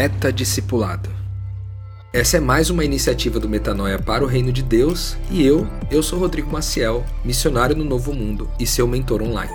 Meta 0.00 0.32
Discipulado. 0.32 1.10
Essa 2.10 2.38
é 2.38 2.40
mais 2.40 2.70
uma 2.70 2.82
iniciativa 2.82 3.38
do 3.38 3.46
Metanoia 3.46 3.98
para 3.98 4.24
o 4.24 4.26
Reino 4.26 4.50
de 4.50 4.62
Deus 4.62 5.14
e 5.30 5.44
eu, 5.44 5.66
eu 5.90 6.02
sou 6.02 6.18
Rodrigo 6.18 6.50
Maciel, 6.50 7.04
missionário 7.22 7.76
no 7.76 7.84
Novo 7.84 8.14
Mundo 8.14 8.48
e 8.58 8.66
seu 8.66 8.88
mentor 8.88 9.20
online. 9.20 9.52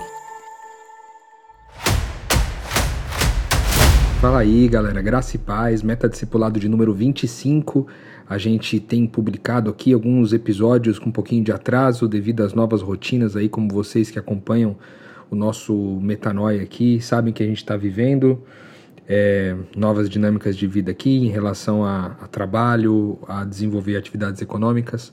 Fala 4.20 4.38
aí, 4.38 4.68
galera, 4.68 5.02
graça 5.02 5.34
e 5.34 5.38
paz, 5.40 5.82
Meta 5.82 6.08
Discipulado 6.08 6.60
de 6.60 6.68
número 6.68 6.94
25. 6.94 7.88
A 8.28 8.38
gente 8.38 8.78
tem 8.78 9.04
publicado 9.04 9.68
aqui 9.68 9.92
alguns 9.92 10.32
episódios 10.32 11.00
com 11.00 11.08
um 11.08 11.12
pouquinho 11.12 11.42
de 11.42 11.50
atraso 11.50 12.06
devido 12.06 12.44
às 12.44 12.54
novas 12.54 12.82
rotinas 12.82 13.34
aí, 13.34 13.48
como 13.48 13.68
vocês 13.68 14.12
que 14.12 14.18
acompanham 14.20 14.76
o 15.28 15.34
nosso 15.34 15.74
Metanoia 16.00 16.62
aqui, 16.62 17.00
sabem 17.00 17.32
que 17.32 17.42
a 17.42 17.46
gente 17.46 17.58
está 17.58 17.76
vivendo 17.76 18.40
é, 19.08 19.54
novas 19.76 20.08
dinâmicas 20.08 20.56
de 20.56 20.66
vida 20.66 20.90
aqui 20.90 21.16
em 21.16 21.28
relação 21.28 21.84
a, 21.84 22.16
a, 22.20 22.26
trabalho, 22.26 23.18
a 23.28 23.44
desenvolver 23.44 23.96
atividades 23.96 24.42
econômicas 24.42 25.12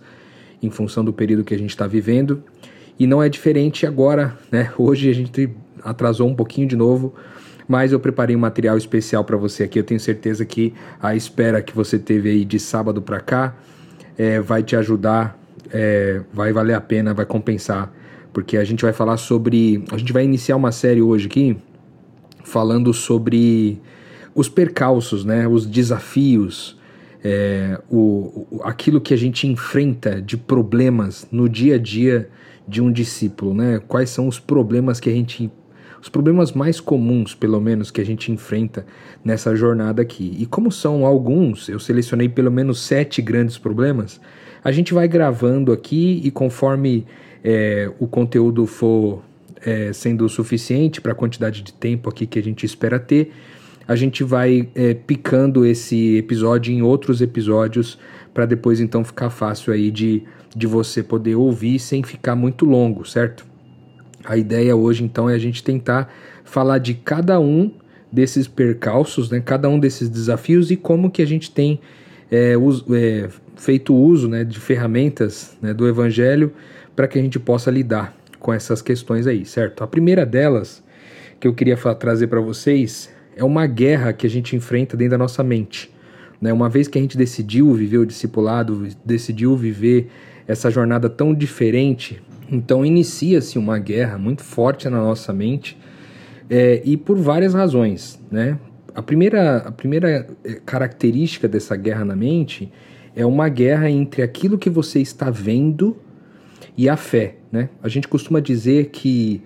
em 0.61 0.69
função 0.69 1.03
do 1.03 1.13
período 1.13 1.43
que 1.43 1.53
a 1.53 1.57
gente 1.57 1.69
está 1.69 1.85
vivendo. 1.85 2.43
E 2.97 3.05
não 3.05 3.21
é 3.21 3.29
diferente 3.29 3.85
agora, 3.85 4.37
né? 4.51 4.71
Hoje 4.77 5.09
a 5.09 5.13
gente 5.13 5.49
atrasou 5.83 6.27
um 6.27 6.35
pouquinho 6.35 6.67
de 6.67 6.75
novo, 6.75 7.13
mas 7.67 7.91
eu 7.91 7.99
preparei 7.99 8.35
um 8.35 8.39
material 8.39 8.77
especial 8.77 9.23
para 9.23 9.37
você 9.37 9.63
aqui. 9.63 9.79
Eu 9.79 9.83
tenho 9.83 9.99
certeza 9.99 10.45
que 10.45 10.73
a 11.01 11.15
espera 11.15 11.61
que 11.61 11.75
você 11.75 11.99
teve 11.99 12.29
aí 12.29 12.45
de 12.45 12.59
sábado 12.59 13.01
para 13.01 13.19
cá 13.19 13.55
é, 14.17 14.39
vai 14.39 14.63
te 14.63 14.75
ajudar, 14.75 15.37
é, 15.71 16.21
vai 16.31 16.53
valer 16.53 16.75
a 16.75 16.81
pena, 16.81 17.13
vai 17.13 17.25
compensar, 17.25 17.91
porque 18.31 18.57
a 18.57 18.63
gente 18.63 18.83
vai 18.83 18.93
falar 18.93 19.17
sobre. 19.17 19.83
A 19.91 19.97
gente 19.97 20.13
vai 20.13 20.23
iniciar 20.23 20.55
uma 20.55 20.71
série 20.71 21.01
hoje 21.01 21.27
aqui 21.27 21.57
falando 22.43 22.93
sobre 22.93 23.81
os 24.35 24.49
percalços, 24.49 25.23
né, 25.23 25.47
os 25.47 25.65
desafios, 25.65 26.77
é, 27.23 27.79
o, 27.89 28.47
o, 28.51 28.61
aquilo 28.63 28.99
que 28.99 29.13
a 29.13 29.17
gente 29.17 29.47
enfrenta 29.47 30.21
de 30.21 30.35
problemas 30.35 31.27
no 31.31 31.47
dia 31.47 31.75
a 31.75 31.77
dia 31.77 32.29
de 32.67 32.81
um 32.81 32.91
discípulo, 32.91 33.53
né? 33.53 33.79
Quais 33.87 34.09
são 34.09 34.27
os 34.27 34.39
problemas 34.39 34.99
que 34.99 35.09
a 35.09 35.13
gente 35.13 35.51
os 36.01 36.09
problemas 36.09 36.51
mais 36.51 36.81
comuns, 36.81 37.33
pelo 37.33 37.61
menos, 37.61 37.89
que 37.89 38.01
a 38.01 38.05
gente 38.05 38.29
enfrenta 38.29 38.85
nessa 39.23 39.55
jornada 39.55 40.01
aqui. 40.01 40.35
E 40.37 40.45
como 40.45 40.69
são 40.69 41.05
alguns, 41.05 41.69
eu 41.69 41.79
selecionei 41.79 42.27
pelo 42.27 42.51
menos 42.51 42.81
sete 42.81 43.21
grandes 43.21 43.57
problemas, 43.57 44.19
a 44.61 44.69
gente 44.69 44.93
vai 44.93 45.07
gravando 45.07 45.71
aqui 45.71 46.19
e 46.21 46.29
conforme 46.29 47.05
é, 47.41 47.89
o 47.99 48.05
conteúdo 48.05 48.65
for 48.65 49.23
é, 49.65 49.93
sendo 49.93 50.27
suficiente 50.29 51.01
para 51.01 51.11
a 51.11 51.15
quantidade 51.15 51.61
de 51.61 51.73
tempo 51.73 52.09
aqui 52.09 52.25
que 52.25 52.39
a 52.39 52.43
gente 52.43 52.65
espera 52.65 52.99
ter, 52.99 53.31
a 53.87 53.95
gente 53.95 54.23
vai 54.23 54.69
é, 54.75 54.93
picando 54.93 55.65
esse 55.65 56.17
episódio 56.17 56.73
em 56.73 56.81
outros 56.81 57.21
episódios 57.21 57.97
para 58.33 58.45
depois 58.45 58.79
então 58.79 59.03
ficar 59.03 59.29
fácil 59.29 59.73
aí 59.73 59.91
de, 59.91 60.23
de 60.55 60.67
você 60.67 61.03
poder 61.03 61.35
ouvir 61.35 61.79
sem 61.79 62.01
ficar 62.03 62.35
muito 62.35 62.65
longo, 62.65 63.05
certo? 63.05 63.45
A 64.23 64.37
ideia 64.37 64.75
hoje 64.75 65.03
então 65.03 65.29
é 65.29 65.33
a 65.33 65.39
gente 65.39 65.63
tentar 65.63 66.13
falar 66.43 66.77
de 66.77 66.93
cada 66.93 67.39
um 67.39 67.71
desses 68.11 68.47
percalços, 68.47 69.29
né, 69.29 69.41
cada 69.43 69.67
um 69.67 69.79
desses 69.79 70.07
desafios 70.07 70.71
e 70.71 70.77
como 70.77 71.09
que 71.09 71.21
a 71.21 71.27
gente 71.27 71.51
tem 71.51 71.79
é, 72.31 72.55
uso, 72.55 72.85
é, 72.95 73.27
feito 73.55 73.93
uso 73.93 74.29
né, 74.29 74.43
de 74.43 74.59
ferramentas 74.59 75.57
né, 75.61 75.73
do 75.73 75.87
Evangelho 75.87 76.53
para 76.95 77.07
que 77.07 77.17
a 77.17 77.21
gente 77.21 77.39
possa 77.39 77.69
lidar 77.71 78.15
com 78.43 78.53
essas 78.53 78.81
questões 78.81 79.25
aí, 79.25 79.45
certo? 79.45 79.83
A 79.83 79.87
primeira 79.87 80.25
delas 80.25 80.83
que 81.39 81.47
eu 81.47 81.53
queria 81.53 81.77
trazer 81.95 82.27
para 82.27 82.41
vocês 82.41 83.09
é 83.35 83.43
uma 83.43 83.65
guerra 83.65 84.11
que 84.11 84.27
a 84.27 84.29
gente 84.29 84.53
enfrenta 84.53 84.97
dentro 84.97 85.11
da 85.11 85.17
nossa 85.17 85.41
mente. 85.41 85.89
Né? 86.41 86.51
Uma 86.51 86.67
vez 86.67 86.89
que 86.89 86.99
a 86.99 87.01
gente 87.01 87.17
decidiu 87.17 87.73
viver 87.73 87.99
o 87.99 88.05
discipulado, 88.05 88.85
decidiu 89.03 89.55
viver 89.55 90.09
essa 90.45 90.69
jornada 90.69 91.09
tão 91.09 91.33
diferente, 91.33 92.21
então 92.51 92.85
inicia-se 92.85 93.57
uma 93.57 93.79
guerra 93.79 94.17
muito 94.17 94.43
forte 94.43 94.89
na 94.89 94.97
nossa 94.97 95.31
mente 95.31 95.77
é, 96.49 96.81
e 96.83 96.97
por 96.97 97.17
várias 97.17 97.53
razões. 97.53 98.19
Né? 98.29 98.59
A, 98.93 99.01
primeira, 99.01 99.59
a 99.59 99.71
primeira 99.71 100.27
é, 100.43 100.55
característica 100.65 101.47
dessa 101.47 101.77
guerra 101.77 102.03
na 102.03 102.15
mente 102.15 102.69
é 103.15 103.25
uma 103.25 103.47
guerra 103.47 103.89
entre 103.89 104.21
aquilo 104.21 104.57
que 104.57 104.69
você 104.69 104.99
está 104.99 105.29
vendo 105.29 105.95
e 106.77 106.89
a 106.89 106.97
fé. 106.97 107.35
Né? 107.51 107.69
A 107.81 107.87
gente 107.87 108.07
costuma 108.07 108.39
dizer 108.39 108.89
que 108.89 109.41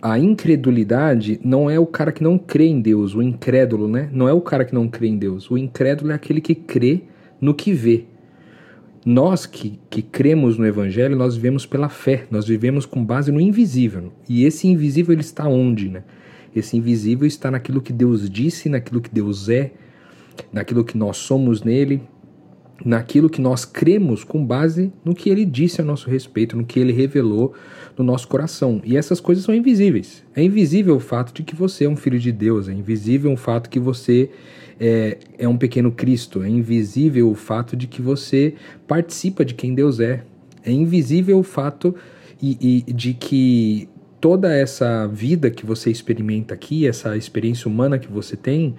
a 0.00 0.18
incredulidade 0.18 1.38
não 1.44 1.70
é 1.70 1.78
o 1.78 1.86
cara 1.86 2.10
que 2.10 2.22
não 2.22 2.36
crê 2.36 2.66
em 2.66 2.80
Deus, 2.80 3.14
o 3.14 3.22
incrédulo, 3.22 3.86
né? 3.86 4.10
Não 4.12 4.28
é 4.28 4.32
o 4.32 4.40
cara 4.40 4.64
que 4.64 4.74
não 4.74 4.88
crê 4.88 5.06
em 5.06 5.16
Deus. 5.16 5.48
O 5.48 5.56
incrédulo 5.56 6.10
é 6.10 6.14
aquele 6.14 6.40
que 6.40 6.56
crê 6.56 7.02
no 7.40 7.54
que 7.54 7.72
vê. 7.72 8.06
Nós 9.04 9.46
que, 9.46 9.78
que 9.88 10.02
cremos 10.02 10.58
no 10.58 10.66
Evangelho, 10.66 11.16
nós 11.16 11.36
vivemos 11.36 11.66
pela 11.66 11.88
fé, 11.88 12.24
nós 12.32 12.48
vivemos 12.48 12.84
com 12.84 13.04
base 13.04 13.30
no 13.30 13.40
invisível. 13.40 14.12
E 14.28 14.44
esse 14.44 14.66
invisível 14.66 15.12
ele 15.12 15.22
está 15.22 15.46
onde? 15.46 15.88
Né? 15.88 16.02
Esse 16.54 16.76
invisível 16.76 17.26
está 17.26 17.48
naquilo 17.48 17.80
que 17.80 17.92
Deus 17.92 18.28
disse, 18.28 18.68
naquilo 18.68 19.00
que 19.00 19.10
Deus 19.10 19.48
é, 19.48 19.70
naquilo 20.52 20.84
que 20.84 20.96
nós 20.98 21.16
somos 21.16 21.62
nele, 21.62 22.02
naquilo 22.84 23.30
que 23.30 23.40
nós 23.40 23.64
cremos 23.64 24.24
com 24.24 24.44
base 24.44 24.92
no 25.04 25.14
que 25.14 25.30
ele 25.30 25.44
disse 25.44 25.80
a 25.80 25.84
nosso 25.84 26.10
respeito, 26.10 26.56
no 26.56 26.64
que 26.64 26.80
ele 26.80 26.92
revelou 26.92 27.54
no 27.96 28.04
nosso 28.04 28.26
coração. 28.26 28.80
E 28.84 28.96
essas 28.96 29.20
coisas 29.20 29.44
são 29.44 29.54
invisíveis. 29.54 30.24
É 30.34 30.42
invisível 30.42 30.96
o 30.96 31.00
fato 31.00 31.32
de 31.32 31.42
que 31.42 31.54
você 31.54 31.84
é 31.84 31.88
um 31.88 31.96
filho 31.96 32.18
de 32.18 32.32
Deus, 32.32 32.68
é 32.68 32.72
invisível 32.72 33.32
o 33.32 33.36
fato 33.36 33.70
que 33.70 33.78
você 33.78 34.30
é, 34.80 35.18
é 35.38 35.48
um 35.48 35.56
pequeno 35.56 35.92
Cristo, 35.92 36.42
é 36.42 36.48
invisível 36.48 37.30
o 37.30 37.34
fato 37.34 37.76
de 37.76 37.86
que 37.86 38.02
você 38.02 38.54
participa 38.86 39.44
de 39.44 39.54
quem 39.54 39.74
Deus 39.74 40.00
é. 40.00 40.24
É 40.64 40.70
invisível 40.70 41.38
o 41.38 41.42
fato 41.42 41.94
e, 42.40 42.84
e 42.88 42.92
de 42.92 43.14
que 43.14 43.88
toda 44.20 44.54
essa 44.54 45.06
vida 45.08 45.50
que 45.50 45.66
você 45.66 45.90
experimenta 45.90 46.54
aqui, 46.54 46.86
essa 46.86 47.16
experiência 47.16 47.68
humana 47.68 47.98
que 47.98 48.10
você 48.10 48.36
tem, 48.36 48.76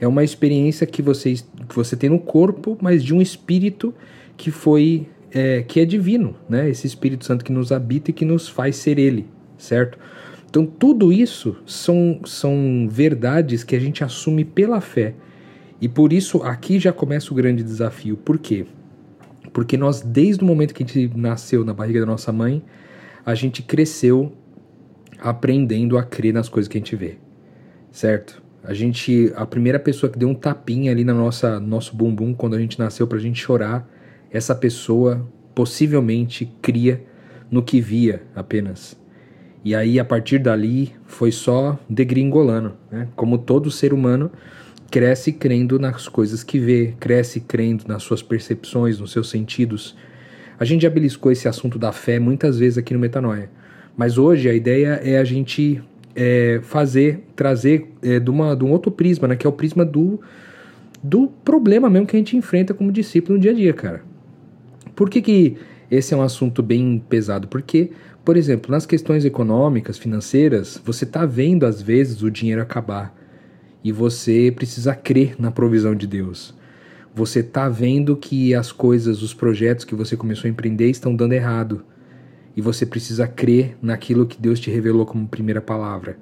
é 0.00 0.06
uma 0.06 0.22
experiência 0.22 0.86
que 0.86 1.02
você, 1.02 1.34
que 1.68 1.74
você 1.74 1.96
tem 1.96 2.10
no 2.10 2.20
corpo, 2.20 2.78
mas 2.80 3.02
de 3.02 3.14
um 3.14 3.20
espírito 3.20 3.94
que 4.36 4.50
foi 4.50 5.08
é, 5.30 5.62
que 5.62 5.80
é 5.80 5.84
divino, 5.84 6.36
né? 6.48 6.68
Esse 6.68 6.86
Espírito 6.86 7.24
Santo 7.24 7.44
que 7.44 7.52
nos 7.52 7.72
habita 7.72 8.10
e 8.10 8.14
que 8.14 8.24
nos 8.24 8.48
faz 8.48 8.76
ser 8.76 8.98
Ele, 8.98 9.26
certo? 9.56 9.98
Então 10.48 10.64
tudo 10.64 11.12
isso 11.12 11.56
são, 11.66 12.20
são 12.24 12.88
verdades 12.90 13.62
que 13.62 13.76
a 13.76 13.80
gente 13.80 14.02
assume 14.02 14.44
pela 14.44 14.80
fé. 14.80 15.14
E 15.80 15.88
por 15.88 16.12
isso 16.12 16.42
aqui 16.42 16.78
já 16.78 16.92
começa 16.92 17.32
o 17.32 17.36
grande 17.36 17.62
desafio. 17.62 18.16
Por 18.16 18.38
quê? 18.38 18.66
Porque 19.52 19.76
nós, 19.76 20.00
desde 20.00 20.42
o 20.42 20.46
momento 20.46 20.74
que 20.74 20.82
a 20.82 20.86
gente 20.86 21.16
nasceu 21.16 21.64
na 21.64 21.74
barriga 21.74 22.00
da 22.00 22.06
nossa 22.06 22.32
mãe, 22.32 22.62
a 23.24 23.34
gente 23.34 23.62
cresceu 23.62 24.32
aprendendo 25.20 25.98
a 25.98 26.02
crer 26.02 26.32
nas 26.32 26.48
coisas 26.48 26.68
que 26.68 26.78
a 26.78 26.80
gente 26.80 26.96
vê, 26.96 27.18
certo? 27.90 28.42
A 28.62 28.74
gente, 28.74 29.32
a 29.36 29.46
primeira 29.46 29.78
pessoa 29.78 30.10
que 30.10 30.18
deu 30.18 30.28
um 30.28 30.34
tapinha 30.34 30.90
ali 30.90 31.04
na 31.04 31.14
nossa 31.14 31.58
nosso 31.60 31.96
bumbum 31.96 32.34
quando 32.34 32.54
a 32.54 32.58
gente 32.58 32.78
nasceu 32.78 33.06
pra 33.06 33.18
gente 33.18 33.40
chorar, 33.40 33.88
essa 34.30 34.54
pessoa 34.54 35.26
possivelmente 35.54 36.52
cria 36.60 37.02
no 37.50 37.62
que 37.62 37.80
via 37.80 38.22
apenas. 38.34 38.96
E 39.64 39.74
aí 39.74 39.98
a 39.98 40.04
partir 40.04 40.38
dali 40.38 40.94
foi 41.04 41.32
só 41.32 41.78
degringolando, 41.88 42.74
né? 42.90 43.08
Como 43.16 43.38
todo 43.38 43.70
ser 43.70 43.92
humano 43.92 44.30
cresce 44.90 45.32
crendo 45.32 45.78
nas 45.78 46.08
coisas 46.08 46.42
que 46.42 46.58
vê, 46.58 46.94
cresce 46.98 47.40
crendo 47.40 47.84
nas 47.86 48.02
suas 48.02 48.22
percepções, 48.22 48.98
nos 48.98 49.12
seus 49.12 49.28
sentidos. 49.28 49.96
A 50.58 50.64
gente 50.64 50.82
já 50.82 50.90
beliscou 50.90 51.30
esse 51.30 51.46
assunto 51.48 51.78
da 51.78 51.92
fé 51.92 52.18
muitas 52.18 52.58
vezes 52.58 52.78
aqui 52.78 52.94
no 52.94 53.00
Metanoia. 53.00 53.50
Mas 53.96 54.16
hoje 54.16 54.48
a 54.48 54.54
ideia 54.54 55.00
é 55.02 55.18
a 55.18 55.24
gente 55.24 55.82
é, 56.20 56.58
fazer, 56.64 57.20
trazer 57.36 57.92
é, 58.02 58.18
de, 58.18 58.28
uma, 58.28 58.56
de 58.56 58.64
um 58.64 58.72
outro 58.72 58.90
prisma, 58.90 59.28
né? 59.28 59.36
Que 59.36 59.46
é 59.46 59.50
o 59.50 59.52
prisma 59.52 59.84
do, 59.84 60.20
do 61.00 61.28
problema 61.44 61.88
mesmo 61.88 62.08
que 62.08 62.16
a 62.16 62.18
gente 62.18 62.36
enfrenta 62.36 62.74
como 62.74 62.90
discípulo 62.90 63.36
no 63.36 63.40
dia 63.40 63.52
a 63.52 63.54
dia, 63.54 63.72
cara. 63.72 64.02
Por 64.96 65.08
que, 65.08 65.22
que 65.22 65.56
esse 65.88 66.12
é 66.12 66.16
um 66.16 66.22
assunto 66.22 66.60
bem 66.60 67.00
pesado? 67.08 67.46
Porque, 67.46 67.92
por 68.24 68.36
exemplo, 68.36 68.72
nas 68.72 68.84
questões 68.84 69.24
econômicas, 69.24 69.96
financeiras, 69.96 70.82
você 70.84 71.04
está 71.04 71.24
vendo 71.24 71.64
às 71.64 71.80
vezes 71.80 72.20
o 72.20 72.32
dinheiro 72.32 72.60
acabar 72.60 73.16
e 73.84 73.92
você 73.92 74.52
precisa 74.54 74.96
crer 74.96 75.36
na 75.38 75.52
provisão 75.52 75.94
de 75.94 76.08
Deus. 76.08 76.52
Você 77.14 77.40
está 77.40 77.68
vendo 77.68 78.16
que 78.16 78.56
as 78.56 78.72
coisas, 78.72 79.22
os 79.22 79.32
projetos 79.32 79.84
que 79.84 79.94
você 79.94 80.16
começou 80.16 80.48
a 80.48 80.50
empreender 80.50 80.90
estão 80.90 81.14
dando 81.14 81.32
errado 81.32 81.84
e 82.58 82.60
você 82.60 82.84
precisa 82.84 83.24
crer 83.28 83.76
naquilo 83.80 84.26
que 84.26 84.36
Deus 84.36 84.58
te 84.58 84.68
revelou 84.68 85.06
como 85.06 85.28
primeira 85.28 85.60
palavra. 85.60 86.18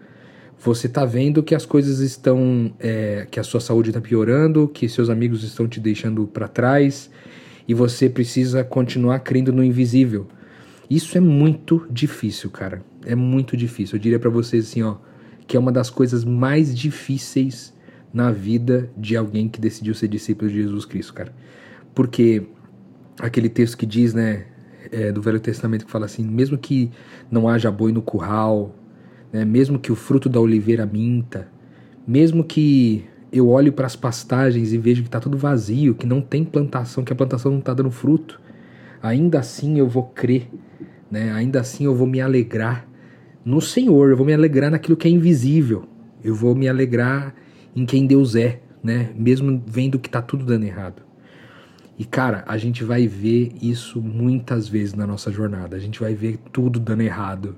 Você 0.59 0.87
está 0.87 1.03
vendo 1.03 1.43
que 1.43 1.55
as 1.55 1.65
coisas 1.65 2.00
estão, 2.00 2.75
é, 2.79 3.27
que 3.31 3.41
a 3.41 3.43
sua 3.43 3.59
saúde 3.59 3.88
está 3.88 4.03
piorando, 4.03 4.69
que 4.69 4.87
seus 4.87 5.09
amigos 5.09 5.43
estão 5.43 5.67
te 5.67 5.81
deixando 5.81 6.27
para 6.27 6.47
trás 6.47 7.11
e 7.67 7.73
você 7.73 8.11
precisa 8.11 8.62
continuar 8.62 9.21
crendo 9.21 9.50
no 9.50 9.65
invisível. 9.65 10.29
Isso 10.91 11.17
é 11.17 11.23
muito 11.23 11.87
difícil, 11.91 12.50
cara. 12.50 12.82
É 13.06 13.15
muito 13.15 13.56
difícil. 13.56 13.97
Eu 13.97 14.00
diria 14.03 14.19
para 14.19 14.29
vocês 14.29 14.67
assim, 14.69 14.82
ó, 14.82 14.97
que 15.47 15.56
é 15.56 15.61
uma 15.61 15.73
das 15.73 15.89
coisas 15.89 16.23
mais 16.23 16.77
difíceis 16.77 17.73
na 18.12 18.31
vida 18.31 18.91
de 18.94 19.17
alguém 19.17 19.49
que 19.49 19.59
decidiu 19.59 19.94
ser 19.94 20.09
discípulo 20.09 20.50
de 20.50 20.56
Jesus 20.56 20.85
Cristo, 20.85 21.15
cara. 21.15 21.32
Porque 21.94 22.43
aquele 23.19 23.49
texto 23.49 23.79
que 23.79 23.87
diz, 23.87 24.12
né, 24.12 24.49
é, 24.93 25.12
do 25.12 25.21
Velho 25.23 25.41
Testamento 25.41 25.85
que 25.85 25.91
fala 25.91 26.06
assim, 26.06 26.25
mesmo 26.25 26.56
que 26.56 26.91
não 27.31 27.49
haja 27.49 27.71
boi 27.71 27.93
no 27.93 28.03
curral, 28.03 28.75
né, 29.33 29.44
mesmo 29.44 29.79
que 29.79 29.93
o 29.93 29.97
fruto 29.97 30.29
da 30.29 30.41
oliveira 30.41 30.87
minta, 30.87 31.49
mesmo 32.06 32.44
que 32.44 33.05
eu 33.33 33.49
olho 33.49 33.73
para 33.73 33.87
as 33.87 33.97
pastagens 33.97 34.73
e 34.73 34.79
vejo 34.79 35.03
que 35.03 35.09
está 35.09 35.21
tudo 35.21 35.37
vazio, 35.37 35.94
que 35.94 36.06
não 36.06 36.21
tem 36.21 36.44
plantação, 36.44 37.05
que 37.05 37.12
a 37.12 37.17
plantação 37.17 37.50
não 37.53 37.59
está 37.59 37.75
dando 37.75 37.91
fruto, 37.91 38.41
ainda 39.03 39.41
assim 39.41 39.79
eu 39.79 39.88
vou 39.88 40.05
crer, 40.05 40.49
né? 41.11 41.32
ainda 41.32 41.61
assim 41.61 41.85
eu 41.85 41.94
vou 41.94 42.06
me 42.06 42.21
alegrar 42.21 42.89
no 43.44 43.61
Senhor, 43.61 44.11
eu 44.11 44.17
vou 44.17 44.27
me 44.27 44.35
alegrar 44.35 44.71
naquilo 44.71 44.97
que 44.97 45.06
é 45.06 45.11
invisível, 45.11 45.85
eu 46.23 46.35
vou 46.35 46.55
me 46.55 46.69
alegrar 46.69 47.35
em 47.75 47.85
quem 47.85 48.06
Deus 48.06 48.35
é, 48.35 48.61
né? 48.82 49.11
mesmo 49.17 49.62
vendo 49.67 49.99
que 49.99 50.09
está 50.09 50.23
tudo 50.23 50.44
dando 50.44 50.65
errado. 50.65 51.06
E 51.98 52.04
cara, 52.04 52.44
a 52.46 52.58
gente 52.58 52.84
vai 52.84 53.06
ver 53.06 53.52
isso 53.60 54.02
muitas 54.02 54.69
vezes 54.69 54.94
na 54.94 55.06
nossa 55.06 55.32
jornada. 55.32 55.76
A 55.76 55.78
gente 55.78 55.98
vai 56.00 56.14
ver 56.14 56.38
tudo 56.52 56.78
dando 56.78 57.02
errado. 57.02 57.56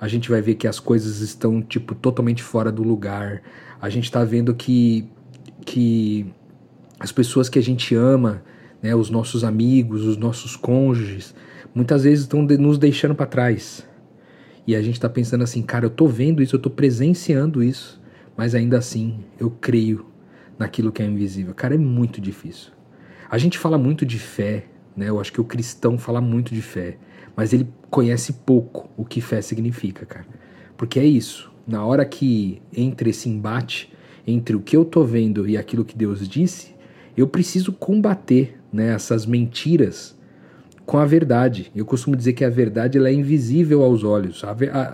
A 0.00 0.06
gente 0.06 0.30
vai 0.30 0.40
ver 0.40 0.54
que 0.54 0.68
as 0.68 0.78
coisas 0.78 1.20
estão 1.20 1.60
tipo 1.60 1.94
totalmente 1.94 2.42
fora 2.42 2.70
do 2.70 2.82
lugar. 2.82 3.42
A 3.80 3.88
gente 3.88 4.04
está 4.04 4.24
vendo 4.24 4.54
que 4.54 5.08
que 5.64 6.26
as 6.98 7.12
pessoas 7.12 7.48
que 7.48 7.58
a 7.58 7.62
gente 7.62 7.94
ama, 7.94 8.42
né, 8.80 8.94
os 8.94 9.10
nossos 9.10 9.44
amigos, 9.44 10.04
os 10.04 10.16
nossos 10.16 10.56
cônjuges, 10.56 11.34
muitas 11.74 12.04
vezes 12.04 12.20
estão 12.20 12.42
nos 12.42 12.78
deixando 12.78 13.14
para 13.14 13.26
trás. 13.26 13.86
E 14.66 14.76
a 14.76 14.82
gente 14.82 14.94
está 14.94 15.08
pensando 15.08 15.42
assim, 15.42 15.62
cara, 15.62 15.86
eu 15.86 15.90
tô 15.90 16.06
vendo 16.06 16.42
isso, 16.42 16.54
eu 16.54 16.60
tô 16.60 16.70
presenciando 16.70 17.62
isso, 17.62 18.00
mas 18.36 18.54
ainda 18.54 18.78
assim 18.78 19.24
eu 19.38 19.50
creio 19.50 20.06
naquilo 20.56 20.92
que 20.92 21.02
é 21.02 21.06
invisível. 21.06 21.52
Cara, 21.54 21.74
é 21.74 21.78
muito 21.78 22.20
difícil. 22.20 22.70
A 23.32 23.38
gente 23.38 23.56
fala 23.56 23.78
muito 23.78 24.04
de 24.04 24.18
fé, 24.18 24.66
né? 24.94 25.08
Eu 25.08 25.18
acho 25.18 25.32
que 25.32 25.40
o 25.40 25.44
cristão 25.44 25.96
fala 25.96 26.20
muito 26.20 26.54
de 26.54 26.60
fé, 26.60 26.98
mas 27.34 27.54
ele 27.54 27.66
conhece 27.88 28.34
pouco 28.34 28.90
o 28.94 29.06
que 29.06 29.22
fé 29.22 29.40
significa, 29.40 30.04
cara. 30.04 30.26
Porque 30.76 31.00
é 31.00 31.04
isso. 31.06 31.50
Na 31.66 31.82
hora 31.82 32.04
que 32.04 32.60
entra 32.76 33.08
esse 33.08 33.30
embate 33.30 33.90
entre 34.26 34.54
o 34.54 34.60
que 34.60 34.76
eu 34.76 34.84
tô 34.84 35.02
vendo 35.02 35.48
e 35.48 35.56
aquilo 35.56 35.82
que 35.82 35.96
Deus 35.96 36.28
disse, 36.28 36.74
eu 37.16 37.26
preciso 37.26 37.72
combater 37.72 38.60
né, 38.70 38.92
essas 38.92 39.24
mentiras 39.24 40.14
com 40.84 40.98
a 40.98 41.06
verdade. 41.06 41.72
Eu 41.74 41.86
costumo 41.86 42.14
dizer 42.14 42.34
que 42.34 42.44
a 42.44 42.50
verdade 42.50 42.98
ela 42.98 43.08
é 43.08 43.14
invisível 43.14 43.82
aos 43.82 44.04
olhos, 44.04 44.42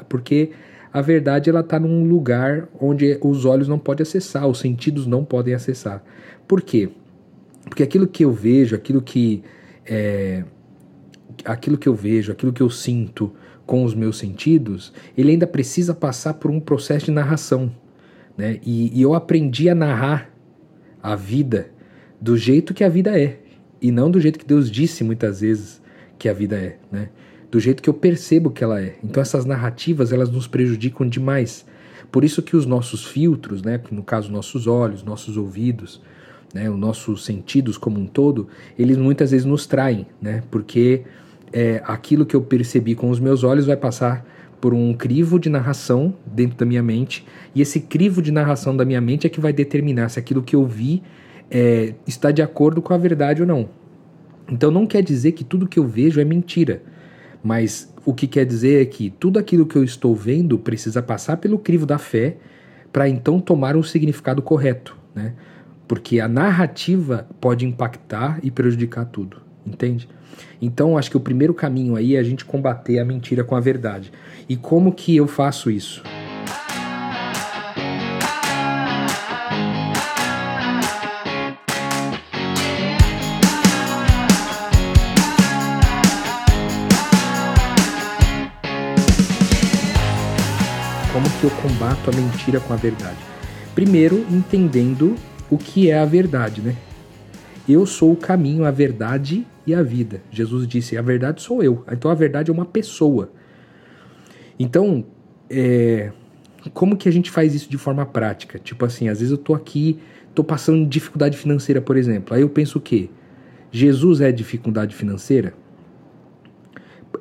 porque 0.09 0.53
a 0.93 1.01
verdade 1.01 1.51
ela 1.51 1.59
está 1.59 1.81
num 1.81 2.05
lugar 2.05 2.69
onde 2.81 3.19
os 3.21 3.45
olhos 3.45 3.67
não 3.67 3.81
podem 3.81 4.05
acessar, 4.05 4.47
os 4.47 4.61
sentidos 4.61 5.09
não 5.09 5.25
podem 5.25 5.55
acessar. 5.55 6.05
Por 6.47 6.63
quê? 6.63 6.89
Porque 7.69 7.83
aquilo 7.83 8.07
que 8.07 8.25
eu 8.25 8.33
vejo, 8.33 8.75
aquilo 8.75 9.03
que 9.03 9.43
é, 9.87 10.45
aquilo 11.45 11.79
que 11.79 11.89
eu 11.89 11.95
vejo, 11.95 12.33
aquilo 12.33 12.53
que 12.53 12.63
eu 12.63 12.71
sinto 12.71 13.33
com 13.67 13.85
os 13.85 13.95
meus 13.95 14.19
sentidos, 14.19 14.93
ele 15.17 15.33
ainda 15.33 15.47
precisa 15.47 15.95
passar 15.95 16.35
por 16.35 16.51
um 16.51 16.59
processo 16.59 17.07
de 17.07 17.11
narração, 17.11 17.71
né? 18.37 18.59
E, 18.65 18.99
e 18.99 19.03
eu 19.03 19.15
aprendi 19.15 19.69
a 19.69 19.75
narrar 19.75 20.31
a 21.03 21.15
vida 21.15 21.71
do 22.21 22.37
jeito 22.37 22.75
que 22.75 22.83
a 22.83 22.89
vida 22.89 23.19
é 23.19 23.41
e 23.81 23.93
não 23.93 24.11
do 24.11 24.21
jeito 24.21 24.39
que 24.39 24.47
Deus 24.47 24.71
disse 24.71 25.05
muitas 25.05 25.41
vezes 25.41 25.81
que 26.19 26.29
a 26.29 26.33
vida 26.33 26.57
é, 26.57 26.79
né? 26.91 27.11
Do 27.51 27.61
jeito 27.61 27.83
que 27.83 27.89
eu 27.89 27.95
percebo 27.95 28.51
que 28.51 28.63
ela 28.63 28.81
é. 28.81 28.97
Então 29.03 29.23
essas 29.23 29.45
narrativas 29.45 30.13
elas 30.13 30.31
nos 30.31 30.47
prejudicam 30.47 31.09
demais. 31.09 31.65
Por 32.11 32.25
isso 32.25 32.43
que 32.43 32.57
os 32.57 32.67
nossos 32.67 33.05
filtros, 33.05 33.63
né, 33.63 33.81
no 33.91 34.03
caso 34.03 34.33
nossos 34.33 34.67
olhos, 34.67 35.03
nossos 35.03 35.37
ouvidos, 35.37 36.01
né, 36.53 36.69
os 36.71 36.79
nossos 36.79 37.25
sentidos 37.25 37.77
como 37.77 37.99
um 37.99 38.07
todo, 38.07 38.49
eles 38.79 38.97
muitas 38.97 39.31
vezes 39.31 39.45
nos 39.45 39.67
traem, 39.67 40.07
né, 40.21 40.43
porque 40.51 41.03
é, 41.53 41.83
aquilo 41.85 42.27
que 42.27 42.35
eu 42.35 42.43
percebi 42.43 42.95
com 42.95 43.11
os 43.11 43.21
meus 43.21 43.45
olhos 43.45 43.67
vai 43.67 43.77
passar 43.77 44.27
por 44.61 44.75
um 44.75 44.93
crivo 44.93 45.39
de 45.39 45.49
narração 45.49 46.15
dentro 46.27 46.59
da 46.59 46.67
minha 46.67 46.83
mente, 46.83 47.25
e 47.55 47.61
esse 47.61 47.81
crivo 47.81 48.21
de 48.21 48.33
narração 48.33 48.77
da 48.77 48.85
minha 48.85 49.01
mente 49.01 49.27
é 49.27 49.31
que 49.31 49.41
vai 49.41 49.53
determinar 49.53 50.09
se 50.09 50.19
aquilo 50.19 50.43
que 50.43 50.57
eu 50.57 50.65
vi 50.65 51.03
é, 51.51 51.95
está 52.07 52.31
de 52.31 52.43
acordo 52.43 52.83
com 52.83 52.93
a 52.93 52.99
verdade 52.99 53.43
ou 53.43 53.49
não. 53.49 53.69
Então 54.51 54.71
não 54.71 54.87
quer 54.87 55.03
dizer 55.03 55.33
que 55.33 55.45
tudo 55.45 55.69
que 55.69 55.79
eu 55.79 55.87
vejo 55.87 56.21
é 56.21 56.25
mentira, 56.25 56.83
mas 57.43 57.93
o 58.05 58.13
que 58.13 58.27
quer 58.27 58.45
dizer 58.45 58.83
é 58.83 58.85
que 58.85 59.11
tudo 59.11 59.39
aquilo 59.39 59.67
que 59.67 59.77
eu 59.77 59.85
estou 59.85 60.15
vendo 60.15 60.59
precisa 60.59 61.03
passar 61.03 61.37
pelo 61.37 61.59
crivo 61.59 61.87
da 61.87 61.99
fé 61.99 62.37
para 62.93 63.09
então 63.09 63.39
tomar 63.39 63.77
um 63.77 63.83
significado 63.83 64.43
correto, 64.43 64.97
né? 65.15 65.35
Porque 65.89 66.21
a 66.21 66.29
narrativa 66.29 67.27
pode 67.41 67.65
impactar 67.65 68.39
e 68.43 68.51
prejudicar 68.51 69.07
tudo, 69.07 69.39
entende? 69.67 70.07
Então, 70.61 70.99
acho 70.99 71.11
que 71.11 71.17
o 71.17 71.21
primeiro 71.21 71.55
caminho 71.55 71.97
aí 71.97 72.15
é 72.15 72.19
a 72.19 72.23
gente 72.23 72.45
combater 72.45 72.99
a 72.99 73.05
mentira 73.07 73.43
com 73.43 73.57
a 73.57 73.61
verdade. 73.61 74.13
E 74.47 74.55
como 74.55 74.93
que 74.93 75.17
eu 75.17 75.27
faço 75.27 75.71
isso? 75.71 76.03
Como 91.11 91.31
que 91.41 91.45
eu 91.45 91.51
combato 91.63 92.11
a 92.11 92.13
mentira 92.13 92.61
com 92.61 92.75
a 92.75 92.77
verdade? 92.77 93.17
Primeiro, 93.75 94.27
entendendo 94.31 95.17
o 95.51 95.57
que 95.57 95.91
é 95.91 95.99
a 95.99 96.05
verdade, 96.05 96.61
né? 96.61 96.77
Eu 97.69 97.85
sou 97.85 98.13
o 98.13 98.17
caminho, 98.17 98.65
a 98.65 98.71
verdade 98.71 99.47
e 99.67 99.75
a 99.75 99.83
vida. 99.83 100.23
Jesus 100.31 100.67
disse: 100.67 100.97
a 100.97 101.03
verdade 101.03 101.43
sou 101.43 101.63
eu. 101.63 101.85
Então 101.91 102.11
a 102.11 102.15
verdade 102.15 102.51
é 102.51 102.55
uma 102.55 102.65
pessoa. 102.65 103.31
Então, 104.59 105.05
é, 105.51 106.11
como 106.73 106.97
que 106.97 107.09
a 107.09 107.13
gente 107.13 107.31
faz 107.31 107.55
isso 107.55 107.71
de 107.71 107.79
forma 107.79 108.05
prática? 108.05 108.59
Tipo 108.59 108.85
assim, 108.85 109.09
às 109.09 109.19
vezes 109.21 109.31
eu 109.31 109.39
tô 109.39 109.55
aqui, 109.55 109.99
tô 110.35 110.43
passando 110.43 110.87
dificuldade 110.87 111.37
financeira, 111.37 111.81
por 111.81 111.97
exemplo. 111.97 112.35
Aí 112.35 112.43
eu 112.43 112.49
penso 112.49 112.79
o 112.79 112.81
quê? 112.81 113.11
Jesus 113.71 114.21
é 114.21 114.33
dificuldade 114.33 114.95
financeira? 114.95 115.55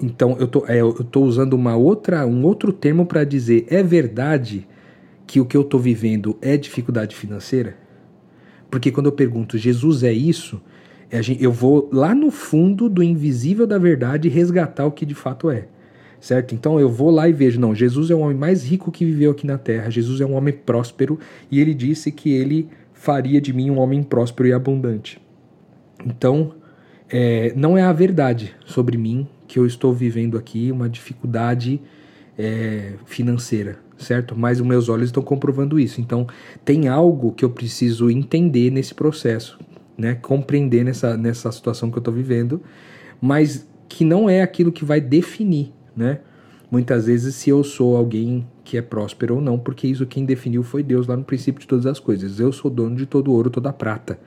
Então 0.01 0.37
eu 0.39 0.47
tô, 0.47 0.65
é, 0.67 0.79
eu 0.79 0.93
tô 0.93 1.23
usando 1.23 1.53
uma 1.53 1.75
outra, 1.75 2.25
um 2.25 2.43
outro 2.45 2.71
termo 2.71 3.05
para 3.05 3.23
dizer 3.23 3.65
é 3.69 3.81
verdade 3.81 4.67
que 5.25 5.39
o 5.39 5.45
que 5.45 5.57
eu 5.57 5.63
tô 5.63 5.77
vivendo 5.77 6.37
é 6.41 6.55
dificuldade 6.55 7.15
financeira? 7.15 7.75
Porque 8.69 8.91
quando 8.91 9.07
eu 9.07 9.11
pergunto, 9.11 9.57
Jesus 9.57 10.03
é 10.03 10.11
isso? 10.11 10.61
É 11.09 11.21
eu 11.39 11.51
vou 11.51 11.89
lá 11.91 12.13
no 12.13 12.29
fundo 12.29 12.89
do 12.89 13.01
invisível 13.01 13.65
da 13.65 13.77
verdade 13.77 14.27
resgatar 14.27 14.85
o 14.85 14.91
que 14.91 15.05
de 15.05 15.15
fato 15.15 15.49
é. 15.49 15.67
Certo? 16.19 16.55
Então 16.55 16.79
eu 16.79 16.89
vou 16.89 17.11
lá 17.11 17.29
e 17.29 17.33
vejo, 17.33 17.59
não, 17.59 17.75
Jesus 17.75 18.09
é 18.09 18.15
o 18.15 18.19
homem 18.19 18.35
mais 18.35 18.65
rico 18.65 18.91
que 18.91 19.05
viveu 19.05 19.31
aqui 19.31 19.45
na 19.45 19.57
terra, 19.57 19.89
Jesus 19.89 20.19
é 20.19 20.25
um 20.25 20.33
homem 20.33 20.53
próspero 20.53 21.19
e 21.49 21.59
ele 21.59 21.73
disse 21.73 22.11
que 22.11 22.31
ele 22.31 22.67
faria 22.91 23.39
de 23.39 23.53
mim 23.53 23.69
um 23.69 23.77
homem 23.77 24.01
próspero 24.01 24.49
e 24.49 24.53
abundante. 24.53 25.21
Então, 26.05 26.55
é, 27.09 27.53
não 27.55 27.77
é 27.77 27.83
a 27.83 27.93
verdade 27.93 28.53
sobre 28.65 28.97
mim 28.97 29.27
que 29.47 29.59
eu 29.59 29.65
estou 29.65 29.93
vivendo 29.93 30.37
aqui, 30.37 30.71
uma 30.71 30.89
dificuldade 30.89 31.79
é, 32.37 32.93
financeira 33.05 33.86
certo? 33.97 34.35
Mas 34.37 34.59
os 34.59 34.65
meus 34.65 34.89
olhos 34.89 35.07
estão 35.07 35.23
comprovando 35.23 35.79
isso. 35.79 35.99
Então, 35.99 36.27
tem 36.63 36.87
algo 36.87 37.31
que 37.31 37.43
eu 37.43 37.49
preciso 37.49 38.09
entender 38.09 38.71
nesse 38.71 38.93
processo, 38.93 39.59
né? 39.97 40.15
Compreender 40.15 40.83
nessa, 40.83 41.17
nessa 41.17 41.51
situação 41.51 41.89
que 41.89 41.97
eu 41.97 42.01
estou 42.01 42.13
vivendo, 42.13 42.61
mas 43.21 43.67
que 43.89 44.03
não 44.03 44.29
é 44.29 44.41
aquilo 44.41 44.71
que 44.71 44.85
vai 44.85 45.01
definir, 45.01 45.73
né? 45.95 46.19
Muitas 46.69 47.05
vezes 47.05 47.33
se 47.35 47.49
eu 47.49 47.63
sou 47.63 47.95
alguém 47.95 48.45
que 48.63 48.77
é 48.77 48.81
próspero 48.81 49.35
ou 49.35 49.41
não, 49.41 49.57
porque 49.57 49.87
isso 49.87 50.05
quem 50.05 50.25
definiu 50.25 50.63
foi 50.63 50.83
Deus 50.83 51.07
lá 51.07 51.15
no 51.15 51.23
princípio 51.23 51.61
de 51.61 51.67
todas 51.67 51.85
as 51.85 51.97
coisas. 51.97 52.39
Eu 52.39 52.51
sou 52.51 52.69
dono 52.69 52.95
de 52.95 53.05
todo 53.05 53.31
ouro, 53.31 53.49
toda 53.49 53.71
prata, 53.71 54.19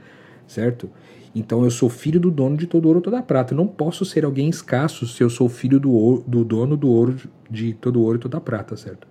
certo? 0.46 0.88
Então 1.34 1.62
eu 1.62 1.70
sou 1.70 1.90
filho 1.90 2.18
do 2.18 2.30
dono 2.30 2.56
de 2.56 2.66
todo 2.66 2.86
ouro, 2.86 3.02
toda 3.02 3.22
prata. 3.22 3.52
Eu 3.52 3.58
não 3.58 3.66
posso 3.66 4.06
ser 4.06 4.24
alguém 4.24 4.48
escasso 4.48 5.06
se 5.06 5.22
eu 5.22 5.28
sou 5.28 5.50
filho 5.50 5.78
do, 5.78 5.92
ouro, 5.92 6.24
do 6.26 6.42
dono 6.42 6.78
do 6.78 6.88
ouro 6.88 7.16
de 7.50 7.74
todo 7.74 8.00
ouro 8.00 8.16
e 8.16 8.20
toda 8.20 8.40
prata, 8.40 8.74
certo? 8.76 9.06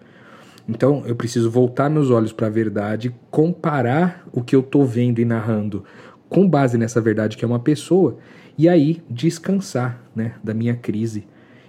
Então 0.69 1.01
eu 1.07 1.15
preciso 1.15 1.49
voltar 1.49 1.89
meus 1.89 2.11
olhos 2.11 2.31
para 2.31 2.45
a 2.45 2.49
verdade, 2.49 3.11
comparar 3.31 4.23
o 4.31 4.43
que 4.43 4.55
eu 4.55 4.59
estou 4.59 4.85
vendo 4.85 5.17
e 5.17 5.25
narrando 5.25 5.83
com 6.29 6.47
base 6.47 6.77
nessa 6.77 7.01
verdade 7.01 7.35
que 7.35 7.43
é 7.43 7.47
uma 7.47 7.59
pessoa, 7.59 8.19
e 8.55 8.69
aí 8.69 9.01
descansar 9.09 9.99
né, 10.15 10.35
da 10.43 10.53
minha 10.53 10.75
crise 10.75 11.25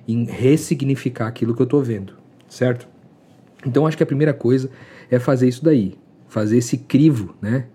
em 0.06 0.24
ressignificar 0.24 1.28
aquilo 1.28 1.54
que 1.54 1.62
eu 1.62 1.64
estou 1.64 1.82
vendo, 1.82 2.12
certo? 2.46 2.86
Então 3.64 3.86
acho 3.86 3.96
que 3.96 4.02
a 4.02 4.06
primeira 4.06 4.34
coisa 4.34 4.70
é 5.10 5.18
fazer 5.18 5.48
isso 5.48 5.64
daí, 5.64 5.94
fazer 6.28 6.58
esse 6.58 6.76
crivo 6.76 7.34
né, 7.40 7.68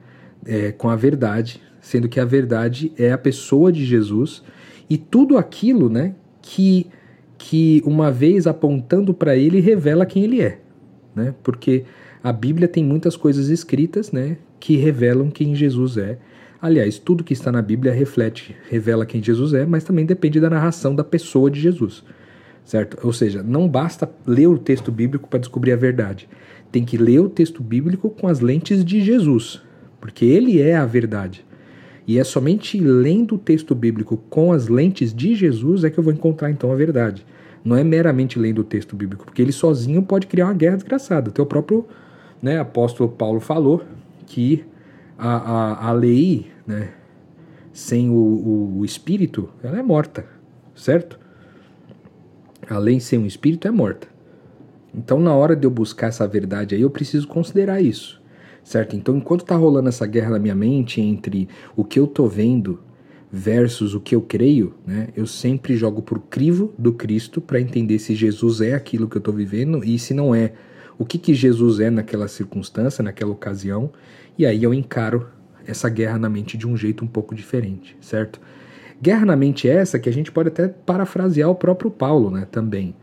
é, 0.46 0.72
com 0.74 0.90
a 0.90 0.96
verdade, 0.96 1.60
sendo 1.82 2.08
que 2.08 2.20
a 2.20 2.26
verdade 2.26 2.94
é 3.00 3.12
a 3.12 3.18
pessoa 3.18 3.72
de 3.72 3.84
Jesus 3.84 4.44
e 4.88 4.96
tudo 4.96 5.40
aquilo 5.40 5.90
né, 5.90 6.14
que, 6.40 6.86
que 7.36 7.82
uma 7.84 8.12
vez 8.12 8.46
apontando 8.46 9.12
para 9.12 9.36
ele 9.36 9.60
revela 9.60 10.06
quem 10.06 10.24
ele 10.24 10.40
é 10.40 10.60
né? 11.16 11.34
Porque 11.42 11.86
a 12.24 12.34
Bíblia 12.34 12.68
tem 12.68 12.84
muitas 12.84 13.16
coisas 13.16 13.50
escritas, 13.50 14.12
né? 14.12 14.38
que 14.66 14.78
revelam 14.78 15.30
quem 15.30 15.54
Jesus 15.54 15.96
é. 15.96 16.18
Aliás, 16.60 16.98
tudo 16.98 17.24
que 17.24 17.34
está 17.34 17.52
na 17.52 17.62
Bíblia 17.62 17.94
reflete, 17.94 18.56
revela 18.68 19.06
quem 19.06 19.22
Jesus 19.22 19.54
é, 19.54 19.64
mas 19.64 19.84
também 19.84 20.08
depende 20.08 20.40
da 20.40 20.50
narração 20.50 20.96
da 20.96 21.04
pessoa 21.04 21.52
de 21.52 21.60
Jesus. 21.60 22.04
Certo? 22.64 22.98
Ou 23.04 23.14
seja, 23.14 23.44
não 23.44 23.68
basta 23.68 24.10
ler 24.26 24.48
o 24.48 24.58
texto 24.58 24.92
bíblico 24.92 25.30
para 25.30 25.38
descobrir 25.38 25.72
a 25.72 25.76
verdade. 25.76 26.28
Tem 26.72 26.84
que 26.84 26.98
ler 26.98 27.20
o 27.20 27.30
texto 27.30 27.62
bíblico 27.62 28.10
com 28.10 28.28
as 28.28 28.40
lentes 28.40 28.84
de 28.84 29.02
Jesus, 29.02 29.62
porque 30.02 30.26
ele 30.26 30.60
é 30.60 30.76
a 30.76 30.86
verdade. 30.86 31.46
E 32.08 32.18
é 32.18 32.24
somente 32.24 32.80
lendo 32.80 33.36
o 33.36 33.38
texto 33.38 33.76
bíblico 33.76 34.18
com 34.32 34.52
as 34.52 34.68
lentes 34.68 35.14
de 35.14 35.36
Jesus 35.36 35.84
é 35.84 35.92
que 35.92 36.00
eu 36.00 36.04
vou 36.04 36.12
encontrar 36.12 36.50
então 36.50 36.72
a 36.72 36.76
verdade. 36.76 37.24
Não 37.66 37.76
é 37.76 37.84
meramente 37.84 38.38
lendo 38.38 38.60
o 38.60 38.64
texto 38.64 38.96
bíblico, 38.96 39.26
porque 39.26 39.42
ele 39.42 39.52
sozinho 39.52 40.04
pode 40.04 40.28
criar 40.28 40.46
uma 40.46 40.54
guerra 40.54 40.76
desgraçada. 40.76 41.32
Até 41.32 41.42
o 41.42 41.48
próprio 41.48 41.88
né, 42.40 42.60
apóstolo 42.60 43.10
Paulo 43.10 43.40
falou 43.40 43.84
que 44.28 44.64
a, 45.18 45.36
a, 45.36 45.90
a 45.90 45.92
lei, 45.92 46.52
né, 46.68 46.90
sem 47.74 48.12
o, 48.12 48.14
o, 48.14 48.80
o 48.80 48.86
espírito, 48.86 49.50
ela 49.64 49.80
é 49.80 49.82
morta, 49.82 50.28
certo? 50.76 51.20
A 52.70 52.78
lei 52.78 53.00
sem 53.00 53.18
o 53.18 53.26
espírito 53.26 53.68
é 53.68 53.72
morta. 53.72 54.08
Então, 54.94 55.20
na 55.20 55.34
hora 55.34 55.56
de 55.56 55.66
eu 55.66 55.72
buscar 55.72 56.08
essa 56.08 56.28
verdade 56.28 56.76
aí, 56.76 56.82
eu 56.82 56.90
preciso 56.92 57.28
considerar 57.28 57.82
isso, 57.82 58.22
certo? 58.64 58.96
Então, 58.96 59.18
enquanto 59.18 59.44
tá 59.44 59.56
rolando 59.56 59.90
essa 59.90 60.06
guerra 60.06 60.32
na 60.32 60.40
minha 60.40 60.56
mente 60.56 61.02
entre 61.02 61.50
o 61.76 61.84
que 61.84 62.00
eu 62.00 62.06
tô 62.06 62.28
vendo 62.28 62.80
versus 63.32 63.94
o 63.94 64.00
que 64.00 64.16
eu 64.16 64.22
creio, 64.22 64.76
né? 64.86 65.10
Eu 65.16 65.26
sempre 65.26 65.76
jogo 65.76 66.02
por 66.02 66.20
crivo 66.20 66.74
do 66.78 66.94
Cristo 66.94 67.42
para 67.42 67.60
entender 67.60 68.00
se 68.00 68.16
Jesus 68.16 68.62
é 68.62 68.74
aquilo 68.74 69.08
que 69.08 69.18
eu 69.18 69.22
tô 69.22 69.32
vivendo 69.32 69.84
e 69.84 69.98
se 70.00 70.14
não 70.14 70.34
é, 70.34 70.54
o 70.98 71.06
que 71.06 71.18
que 71.18 71.34
Jesus 71.34 71.80
é 71.80 71.90
naquela 71.90 72.28
circunstância, 72.28 73.04
naquela 73.04 73.32
ocasião, 73.32 73.92
e 74.38 74.46
aí 74.46 74.64
eu 74.64 74.74
encaro 74.74 75.28
essa 75.68 75.90
guerra 75.90 76.18
na 76.18 76.30
mente 76.30 76.58
de 76.58 76.68
um 76.68 76.78
jeito 76.78 77.04
um 77.04 77.08
pouco 77.08 77.36
diferente, 77.36 77.98
certo? 78.00 78.40
Guerra 79.02 79.26
na 79.26 79.36
mente 79.36 79.68
é 79.68 79.74
essa 79.74 80.00
que 80.00 80.08
a 80.08 80.14
gente 80.14 80.32
pode 80.32 80.50
até 80.50 80.68
parafrasear 80.68 81.50
o 81.50 81.56
próprio 81.56 81.92
Paulo, 81.92 82.30
né, 82.32 82.48
também, 82.50 82.96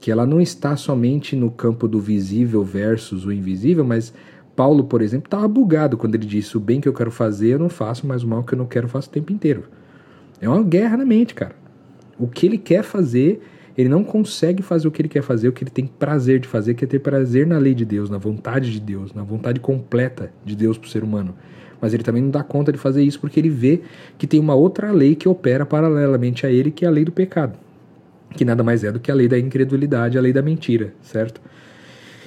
que 0.00 0.10
ela 0.10 0.26
não 0.26 0.40
está 0.40 0.76
somente 0.76 1.36
no 1.36 1.50
campo 1.50 1.86
do 1.86 2.00
visível 2.00 2.64
versus 2.64 3.24
o 3.24 3.32
invisível, 3.32 3.84
mas 3.84 4.12
Paulo, 4.60 4.84
por 4.84 5.00
exemplo, 5.00 5.26
estava 5.26 5.48
bugado 5.48 5.96
quando 5.96 6.16
ele 6.16 6.26
disse: 6.26 6.54
o 6.54 6.60
bem 6.60 6.82
que 6.82 6.86
eu 6.86 6.92
quero 6.92 7.10
fazer 7.10 7.52
eu 7.54 7.58
não 7.58 7.70
faço, 7.70 8.06
mas 8.06 8.22
o 8.22 8.28
mal 8.28 8.44
que 8.44 8.52
eu 8.52 8.58
não 8.58 8.66
quero 8.66 8.86
faço 8.88 9.08
o 9.08 9.10
tempo 9.10 9.32
inteiro. 9.32 9.64
É 10.38 10.46
uma 10.46 10.62
guerra 10.62 10.98
na 10.98 11.04
mente, 11.06 11.34
cara. 11.34 11.56
O 12.18 12.28
que 12.28 12.44
ele 12.44 12.58
quer 12.58 12.84
fazer, 12.84 13.40
ele 13.74 13.88
não 13.88 14.04
consegue 14.04 14.62
fazer 14.62 14.86
o 14.86 14.90
que 14.90 15.00
ele 15.00 15.08
quer 15.08 15.22
fazer, 15.22 15.48
o 15.48 15.52
que 15.52 15.64
ele 15.64 15.70
tem 15.70 15.86
prazer 15.86 16.40
de 16.40 16.46
fazer, 16.46 16.74
que 16.74 16.84
é 16.84 16.86
ter 16.86 16.98
prazer 16.98 17.46
na 17.46 17.56
lei 17.56 17.72
de 17.72 17.86
Deus, 17.86 18.10
na 18.10 18.18
vontade 18.18 18.70
de 18.70 18.78
Deus, 18.78 19.14
na 19.14 19.22
vontade 19.22 19.60
completa 19.60 20.30
de 20.44 20.54
Deus 20.54 20.76
para 20.76 20.88
o 20.88 20.90
ser 20.90 21.02
humano. 21.02 21.34
Mas 21.80 21.94
ele 21.94 22.02
também 22.02 22.22
não 22.22 22.30
dá 22.30 22.42
conta 22.42 22.70
de 22.70 22.76
fazer 22.76 23.02
isso 23.02 23.18
porque 23.18 23.40
ele 23.40 23.48
vê 23.48 23.80
que 24.18 24.26
tem 24.26 24.38
uma 24.38 24.54
outra 24.54 24.92
lei 24.92 25.14
que 25.14 25.26
opera 25.26 25.64
paralelamente 25.64 26.44
a 26.44 26.50
ele, 26.50 26.70
que 26.70 26.84
é 26.84 26.88
a 26.88 26.90
lei 26.90 27.06
do 27.06 27.12
pecado, 27.12 27.58
que 28.36 28.44
nada 28.44 28.62
mais 28.62 28.84
é 28.84 28.92
do 28.92 29.00
que 29.00 29.10
a 29.10 29.14
lei 29.14 29.26
da 29.26 29.38
incredulidade, 29.38 30.18
a 30.18 30.20
lei 30.20 30.34
da 30.34 30.42
mentira, 30.42 30.92
certo? 31.00 31.40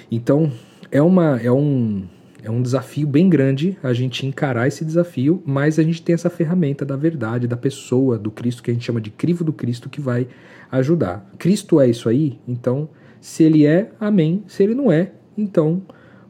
Então, 0.09 0.51
é, 0.91 0.99
uma, 0.99 1.39
é, 1.39 1.51
um, 1.51 2.03
é 2.43 2.51
um 2.51 2.62
desafio 2.62 3.07
bem 3.07 3.29
grande 3.29 3.77
a 3.81 3.93
gente 3.93 4.27
encarar 4.27 4.67
esse 4.67 4.83
desafio, 4.83 5.41
mas 5.45 5.79
a 5.79 5.83
gente 5.83 6.01
tem 6.01 6.13
essa 6.13 6.29
ferramenta 6.29 6.85
da 6.85 6.97
verdade, 6.97 7.47
da 7.47 7.55
pessoa, 7.55 8.19
do 8.19 8.29
Cristo, 8.29 8.62
que 8.62 8.69
a 8.69 8.73
gente 8.73 8.85
chama 8.85 9.00
de 9.00 9.09
crivo 9.09 9.45
do 9.45 9.53
Cristo, 9.53 9.89
que 9.89 10.01
vai 10.01 10.27
ajudar. 10.69 11.25
Cristo 11.38 11.79
é 11.79 11.88
isso 11.88 12.09
aí, 12.09 12.39
então, 12.45 12.89
se 13.21 13.43
ele 13.43 13.65
é, 13.65 13.89
amém. 13.97 14.43
Se 14.45 14.62
ele 14.62 14.75
não 14.75 14.91
é, 14.91 15.13
então 15.38 15.81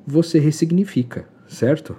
você 0.05 0.37
ressignifica, 0.37 1.25
certo? 1.47 1.95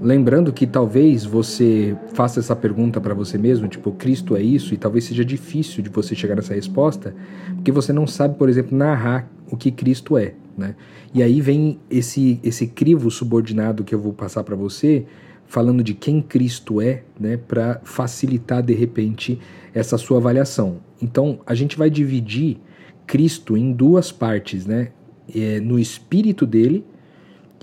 Lembrando 0.00 0.52
que 0.52 0.66
talvez 0.66 1.24
você 1.24 1.96
faça 2.12 2.40
essa 2.40 2.54
pergunta 2.54 3.00
para 3.00 3.14
você 3.14 3.38
mesmo, 3.38 3.66
tipo, 3.66 3.92
Cristo 3.92 4.36
é 4.36 4.42
isso, 4.42 4.74
e 4.74 4.76
talvez 4.76 5.04
seja 5.04 5.24
difícil 5.24 5.82
de 5.82 5.88
você 5.88 6.14
chegar 6.14 6.36
nessa 6.36 6.54
resposta, 6.54 7.14
porque 7.54 7.72
você 7.72 7.92
não 7.92 8.06
sabe, 8.06 8.36
por 8.36 8.48
exemplo, 8.48 8.76
narrar 8.76 9.28
o 9.50 9.56
que 9.56 9.70
Cristo 9.70 10.18
é, 10.18 10.34
né? 10.56 10.74
E 11.14 11.22
aí 11.22 11.40
vem 11.40 11.78
esse 11.90 12.38
esse 12.42 12.66
crivo 12.66 13.10
subordinado 13.10 13.84
que 13.84 13.94
eu 13.94 13.98
vou 13.98 14.12
passar 14.12 14.44
para 14.44 14.54
você, 14.54 15.06
falando 15.46 15.82
de 15.82 15.94
quem 15.94 16.20
Cristo 16.20 16.80
é, 16.80 17.02
né, 17.18 17.36
para 17.36 17.80
facilitar 17.84 18.62
de 18.62 18.74
repente 18.74 19.38
essa 19.72 19.96
sua 19.96 20.18
avaliação. 20.18 20.78
Então, 21.00 21.40
a 21.46 21.54
gente 21.54 21.78
vai 21.78 21.88
dividir 21.88 22.58
Cristo 23.06 23.56
em 23.56 23.72
duas 23.72 24.12
partes, 24.12 24.66
né? 24.66 24.88
É, 25.34 25.58
no 25.58 25.78
espírito 25.78 26.46
dele 26.46 26.84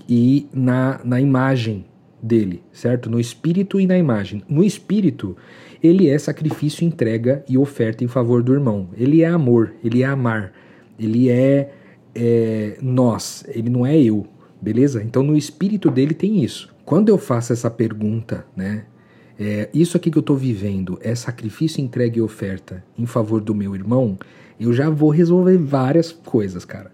e 0.08 0.46
na, 0.52 1.00
na 1.02 1.18
imagem 1.20 1.86
dele, 2.24 2.62
certo? 2.72 3.10
No 3.10 3.20
espírito 3.20 3.78
e 3.78 3.86
na 3.86 3.98
imagem. 3.98 4.42
No 4.48 4.64
espírito, 4.64 5.36
ele 5.82 6.08
é 6.08 6.18
sacrifício, 6.18 6.86
entrega 6.86 7.44
e 7.46 7.58
oferta 7.58 8.02
em 8.02 8.08
favor 8.08 8.42
do 8.42 8.54
irmão. 8.54 8.88
Ele 8.96 9.20
é 9.22 9.26
amor, 9.26 9.74
ele 9.84 10.02
é 10.02 10.06
amar, 10.06 10.52
ele 10.98 11.28
é, 11.28 11.70
é 12.14 12.78
nós, 12.80 13.44
ele 13.48 13.68
não 13.68 13.84
é 13.84 14.00
eu, 14.00 14.26
beleza? 14.60 15.02
Então 15.02 15.22
no 15.22 15.36
espírito 15.36 15.90
dele 15.90 16.14
tem 16.14 16.42
isso. 16.42 16.74
Quando 16.84 17.10
eu 17.10 17.18
faço 17.18 17.52
essa 17.52 17.70
pergunta, 17.70 18.46
né? 18.56 18.84
É, 19.38 19.68
isso 19.74 19.96
aqui 19.96 20.12
que 20.12 20.16
eu 20.16 20.20
estou 20.20 20.36
vivendo 20.36 20.96
é 21.02 21.12
sacrifício, 21.14 21.82
entrega 21.82 22.18
e 22.18 22.22
oferta 22.22 22.84
em 22.96 23.04
favor 23.04 23.40
do 23.40 23.52
meu 23.52 23.74
irmão, 23.74 24.16
eu 24.60 24.72
já 24.72 24.88
vou 24.88 25.10
resolver 25.10 25.58
várias 25.58 26.12
coisas, 26.12 26.64
cara. 26.64 26.92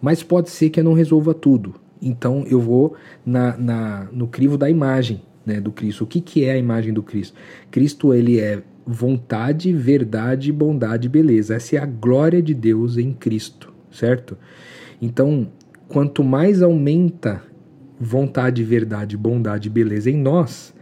Mas 0.00 0.22
pode 0.22 0.48
ser 0.48 0.70
que 0.70 0.80
eu 0.80 0.84
não 0.84 0.94
resolva 0.94 1.34
tudo. 1.34 1.74
Então 2.02 2.44
eu 2.48 2.60
vou 2.60 2.96
na, 3.24 3.56
na, 3.56 4.08
no 4.12 4.26
crivo 4.26 4.58
da 4.58 4.68
imagem 4.68 5.22
né, 5.46 5.60
do 5.60 5.70
Cristo. 5.70 6.04
O 6.04 6.06
que, 6.06 6.20
que 6.20 6.44
é 6.44 6.52
a 6.52 6.58
imagem 6.58 6.92
do 6.92 7.02
Cristo? 7.02 7.36
Cristo 7.70 8.12
ele 8.12 8.40
é 8.40 8.62
vontade, 8.84 9.72
verdade, 9.72 10.52
bondade 10.52 11.06
e 11.06 11.10
beleza. 11.10 11.54
Essa 11.54 11.76
é 11.76 11.78
a 11.78 11.86
glória 11.86 12.42
de 12.42 12.52
Deus 12.52 12.98
em 12.98 13.12
Cristo, 13.12 13.72
certo? 13.90 14.36
Então, 15.00 15.48
quanto 15.88 16.24
mais 16.24 16.62
aumenta 16.62 17.42
vontade, 17.98 18.64
verdade, 18.64 19.16
bondade 19.16 19.68
e 19.68 19.70
beleza 19.70 20.10
em 20.10 20.16
nós, 20.16 20.74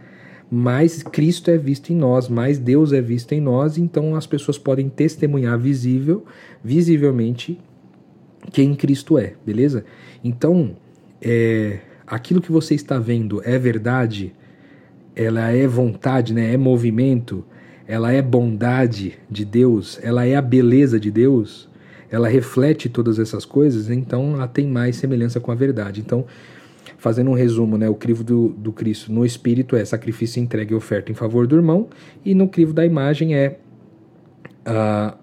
mais 0.49 1.03
Cristo 1.03 1.51
é 1.51 1.57
visto 1.57 1.91
em 1.91 1.95
nós, 1.95 2.27
mais 2.27 2.57
Deus 2.57 2.91
é 2.91 3.01
visto 3.01 3.31
em 3.33 3.39
nós, 3.39 3.77
então 3.77 4.15
as 4.15 4.25
pessoas 4.25 4.57
podem 4.57 4.89
testemunhar 4.89 5.57
visível, 5.57 6.25
visivelmente 6.63 7.59
quem 8.51 8.73
Cristo 8.73 9.17
é, 9.17 9.35
beleza? 9.45 9.85
Então, 10.23 10.75
é, 11.21 11.79
aquilo 12.07 12.41
que 12.41 12.51
você 12.51 12.73
está 12.73 12.97
vendo 12.97 13.41
é 13.45 13.57
verdade, 13.57 14.33
ela 15.15 15.49
é 15.49 15.67
vontade, 15.67 16.33
né? 16.33 16.53
é 16.53 16.57
movimento, 16.57 17.45
ela 17.87 18.11
é 18.11 18.21
bondade 18.21 19.19
de 19.29 19.45
Deus, 19.45 19.99
ela 20.01 20.25
é 20.25 20.35
a 20.35 20.41
beleza 20.41 20.99
de 20.99 21.11
Deus, 21.11 21.69
ela 22.09 22.27
reflete 22.27 22.89
todas 22.89 23.19
essas 23.19 23.45
coisas, 23.45 23.89
então 23.89 24.35
ela 24.35 24.47
tem 24.47 24.67
mais 24.67 24.95
semelhança 24.95 25.39
com 25.39 25.51
a 25.51 25.55
verdade. 25.55 26.01
Então, 26.01 26.25
fazendo 26.97 27.31
um 27.31 27.33
resumo, 27.33 27.77
né, 27.77 27.89
o 27.89 27.95
crivo 27.95 28.23
do, 28.23 28.49
do 28.49 28.71
Cristo 28.71 29.11
no 29.11 29.25
espírito 29.25 29.75
é 29.75 29.83
sacrifício, 29.85 30.41
entrega 30.41 30.73
e 30.73 30.75
oferta 30.75 31.11
em 31.11 31.15
favor 31.15 31.47
do 31.47 31.55
irmão, 31.55 31.89
e 32.23 32.33
no 32.33 32.47
crivo 32.47 32.73
da 32.73 32.85
imagem 32.85 33.35
é 33.35 33.57
uh, 34.67 35.17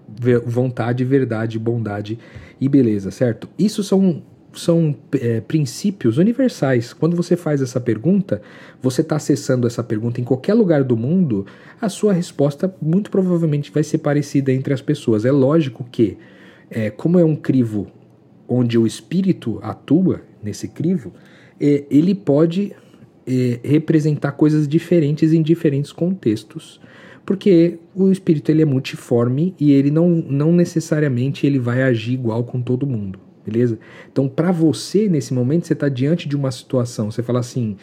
vontade, 0.47 1.05
verdade, 1.05 1.59
bondade 1.59 2.19
e 2.61 2.69
beleza, 2.69 3.11
certo? 3.11 3.49
Isso 3.59 3.83
são 3.85 4.23
são 4.53 4.95
é, 5.13 5.41
princípios 5.41 6.19
universais. 6.19 6.93
Quando 6.93 7.17
você 7.17 7.37
faz 7.37 7.61
essa 7.61 7.81
pergunta, 7.81 8.41
você 8.83 9.03
está 9.03 9.17
acessando 9.17 9.67
essa 9.67 9.83
pergunta 9.83 10.21
em 10.21 10.25
qualquer 10.25 10.55
lugar 10.55 10.83
do 10.83 10.97
mundo, 10.97 11.47
a 11.81 11.89
sua 11.89 12.13
resposta 12.13 12.75
muito 12.81 13.11
provavelmente 13.11 13.71
vai 13.71 13.83
ser 13.83 13.99
parecida 13.99 14.53
entre 14.53 14.73
as 14.73 14.81
pessoas. 14.81 15.25
É 15.25 15.33
lógico 15.33 15.87
que, 15.91 16.17
é, 16.71 16.91
como 16.91 17.19
é 17.19 17.25
um 17.25 17.37
crivo 17.37 17.87
onde 18.49 18.79
o 18.79 18.87
espírito 18.87 19.59
atua 19.63 20.23
nesse 20.43 20.69
crivo, 20.69 21.13
é, 21.61 21.85
ele 21.91 22.15
pode 22.15 22.73
é, 23.27 23.61
representar 23.63 24.33
coisas 24.33 24.67
diferentes 24.67 25.33
em 25.33 25.43
diferentes 25.43 25.93
contextos 25.93 26.81
porque 27.27 27.79
o 27.95 28.11
espírito 28.11 28.51
ele 28.51 28.63
é 28.63 28.65
multiforme 28.65 29.55
e 29.61 29.73
ele 29.73 29.91
não, 29.91 30.09
não 30.09 30.51
necessariamente 30.51 31.47
ele 31.47 31.59
vai 31.59 31.83
agir 31.83 32.15
igual 32.15 32.43
com 32.43 32.63
todo 32.63 32.87
mundo 32.87 33.28
beleza? 33.51 33.79
Então, 34.11 34.29
para 34.29 34.53
você, 34.53 35.09
nesse 35.09 35.33
momento, 35.33 35.67
você 35.67 35.73
está 35.73 35.89
diante 35.89 36.29
de 36.29 36.37
uma 36.37 36.51
situação, 36.51 37.11
você 37.11 37.23
fala 37.23 37.41
assim: 37.41 37.77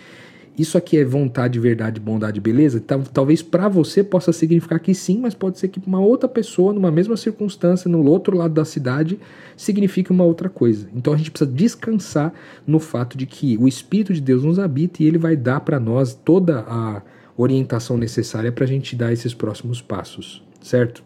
isso 0.58 0.78
aqui 0.78 0.98
é 0.98 1.04
vontade, 1.04 1.60
verdade, 1.60 2.00
bondade, 2.00 2.40
beleza? 2.40 2.82
Talvez 3.14 3.42
para 3.42 3.68
você 3.68 4.02
possa 4.02 4.32
significar 4.32 4.80
que 4.80 4.94
sim, 4.94 5.20
mas 5.20 5.34
pode 5.34 5.60
ser 5.60 5.68
que 5.68 5.82
uma 5.86 6.00
outra 6.00 6.30
pessoa, 6.30 6.72
numa 6.72 6.90
mesma 6.90 7.18
circunstância, 7.18 7.90
no 7.90 8.06
outro 8.06 8.38
lado 8.38 8.54
da 8.54 8.64
cidade, 8.64 9.20
signifique 9.58 10.12
uma 10.12 10.24
outra 10.24 10.48
coisa. 10.48 10.88
Então 10.96 11.14
a 11.14 11.18
gente 11.18 11.30
precisa 11.30 11.52
descansar 11.52 12.34
no 12.66 12.80
fato 12.80 13.18
de 13.18 13.26
que 13.26 13.58
o 13.58 13.68
Espírito 13.68 14.14
de 14.14 14.22
Deus 14.22 14.44
nos 14.44 14.58
habita 14.58 15.04
e 15.04 15.08
ele 15.08 15.18
vai 15.18 15.36
dar 15.36 15.60
para 15.60 15.78
nós 15.80 16.14
toda 16.14 16.60
a 16.62 17.02
orientação 17.36 17.98
necessária 17.98 18.52
para 18.52 18.64
a 18.64 18.68
gente 18.68 18.96
dar 18.96 19.12
esses 19.12 19.34
próximos 19.34 19.82
passos, 19.82 20.42
certo? 20.62 21.04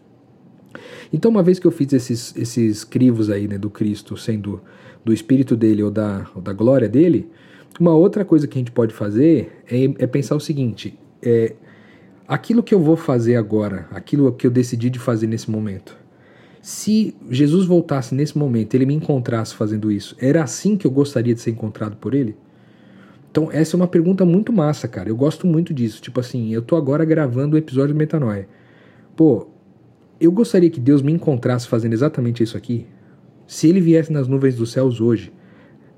Então, 1.12 1.30
uma 1.30 1.42
vez 1.42 1.58
que 1.58 1.66
eu 1.66 1.70
fiz 1.70 1.92
esses, 1.92 2.34
esses 2.36 2.84
crivos 2.84 3.30
aí, 3.30 3.48
né, 3.48 3.58
do 3.58 3.70
Cristo, 3.70 4.16
sendo 4.16 4.60
do 5.04 5.12
espírito 5.12 5.56
dele 5.56 5.82
ou 5.82 5.90
da, 5.90 6.26
ou 6.34 6.42
da 6.42 6.52
glória 6.52 6.88
dele, 6.88 7.28
Uma 7.78 7.94
outra 7.94 8.24
coisa 8.24 8.46
que 8.46 8.58
a 8.58 8.60
gente 8.60 8.72
pode 8.72 8.92
fazer 8.92 9.62
é, 9.70 9.84
é 10.04 10.06
pensar 10.06 10.36
o 10.36 10.40
seguinte: 10.40 10.98
é, 11.22 11.54
aquilo 12.28 12.62
que 12.62 12.74
eu 12.74 12.80
vou 12.80 12.96
fazer 12.96 13.36
agora, 13.36 13.88
aquilo 13.90 14.32
que 14.32 14.46
eu 14.46 14.50
decidi 14.50 14.90
de 14.90 14.98
fazer 14.98 15.26
nesse 15.26 15.50
momento, 15.50 15.96
se 16.60 17.16
Jesus 17.30 17.64
voltasse 17.64 18.14
nesse 18.14 18.36
momento, 18.36 18.74
ele 18.74 18.84
me 18.84 18.94
encontrasse 18.94 19.54
fazendo 19.54 19.90
isso, 19.90 20.14
era 20.20 20.42
assim 20.42 20.76
que 20.76 20.86
eu 20.86 20.90
gostaria 20.90 21.34
de 21.34 21.40
ser 21.40 21.52
encontrado 21.52 21.96
por 21.96 22.12
ele? 22.12 22.36
Então, 23.30 23.48
essa 23.52 23.76
é 23.76 23.78
uma 23.78 23.86
pergunta 23.86 24.24
muito 24.24 24.52
massa, 24.52 24.88
cara. 24.88 25.08
Eu 25.08 25.16
gosto 25.16 25.46
muito 25.46 25.72
disso. 25.72 26.02
Tipo 26.02 26.18
assim, 26.18 26.52
eu 26.52 26.60
tô 26.60 26.74
agora 26.74 27.04
gravando 27.04 27.54
o 27.54 27.58
episódio 27.58 27.94
do 27.94 27.98
Metanoia. 27.98 28.48
Pô, 29.16 29.46
eu 30.20 30.30
gostaria 30.30 30.70
que 30.70 30.80
Deus 30.80 31.02
me 31.02 31.12
encontrasse 31.12 31.66
fazendo 31.66 31.92
exatamente 31.92 32.42
isso 32.42 32.56
aqui. 32.56 32.86
Se 33.46 33.68
ele 33.68 33.80
viesse 33.80 34.12
nas 34.12 34.28
nuvens 34.28 34.54
dos 34.54 34.70
céus 34.70 35.00
hoje, 35.00 35.32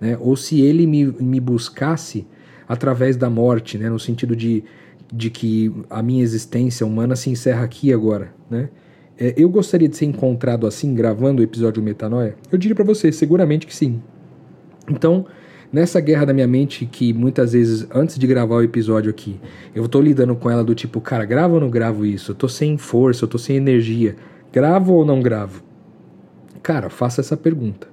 né? 0.00 0.16
Ou 0.20 0.36
se 0.36 0.60
ele 0.60 0.86
me, 0.86 1.06
me 1.06 1.38
buscasse 1.38 2.26
através 2.68 3.16
da 3.16 3.28
morte, 3.28 3.76
né? 3.76 3.90
No 3.90 3.98
sentido 3.98 4.34
de, 4.34 4.64
de 5.12 5.30
que 5.30 5.72
a 5.90 6.02
minha 6.02 6.22
existência 6.22 6.86
humana 6.86 7.14
se 7.14 7.30
encerra 7.30 7.64
aqui 7.64 7.92
agora, 7.92 8.32
né? 8.50 8.68
É, 9.18 9.34
eu 9.36 9.48
gostaria 9.48 9.88
de 9.88 9.96
ser 9.96 10.06
encontrado 10.06 10.66
assim, 10.66 10.94
gravando 10.94 11.42
o 11.42 11.44
episódio 11.44 11.82
Metanoia? 11.82 12.36
Eu 12.50 12.58
diria 12.58 12.74
para 12.74 12.84
você, 12.84 13.12
seguramente 13.12 13.66
que 13.66 13.76
sim. 13.76 14.02
Então, 14.90 15.26
nessa 15.72 16.00
guerra 16.00 16.26
da 16.26 16.32
minha 16.34 16.46
mente, 16.46 16.84
que 16.84 17.12
muitas 17.12 17.52
vezes, 17.52 17.86
antes 17.92 18.18
de 18.18 18.26
gravar 18.26 18.56
o 18.56 18.62
episódio 18.62 19.10
aqui, 19.10 19.40
eu 19.74 19.88
tô 19.88 20.00
lidando 20.00 20.36
com 20.36 20.50
ela 20.50 20.62
do 20.62 20.74
tipo, 20.74 21.00
cara, 21.00 21.24
gravo 21.24 21.54
ou 21.54 21.60
não 21.60 21.70
gravo 21.70 22.04
isso? 22.04 22.32
Eu 22.32 22.34
tô 22.34 22.48
sem 22.48 22.76
força, 22.76 23.24
eu 23.24 23.28
tô 23.28 23.38
sem 23.38 23.56
energia. 23.56 24.16
Gravo 24.52 24.92
ou 24.92 25.04
não 25.04 25.20
gravo? 25.22 25.62
Cara, 26.62 26.90
faça 26.90 27.20
essa 27.20 27.36
pergunta. 27.36 27.88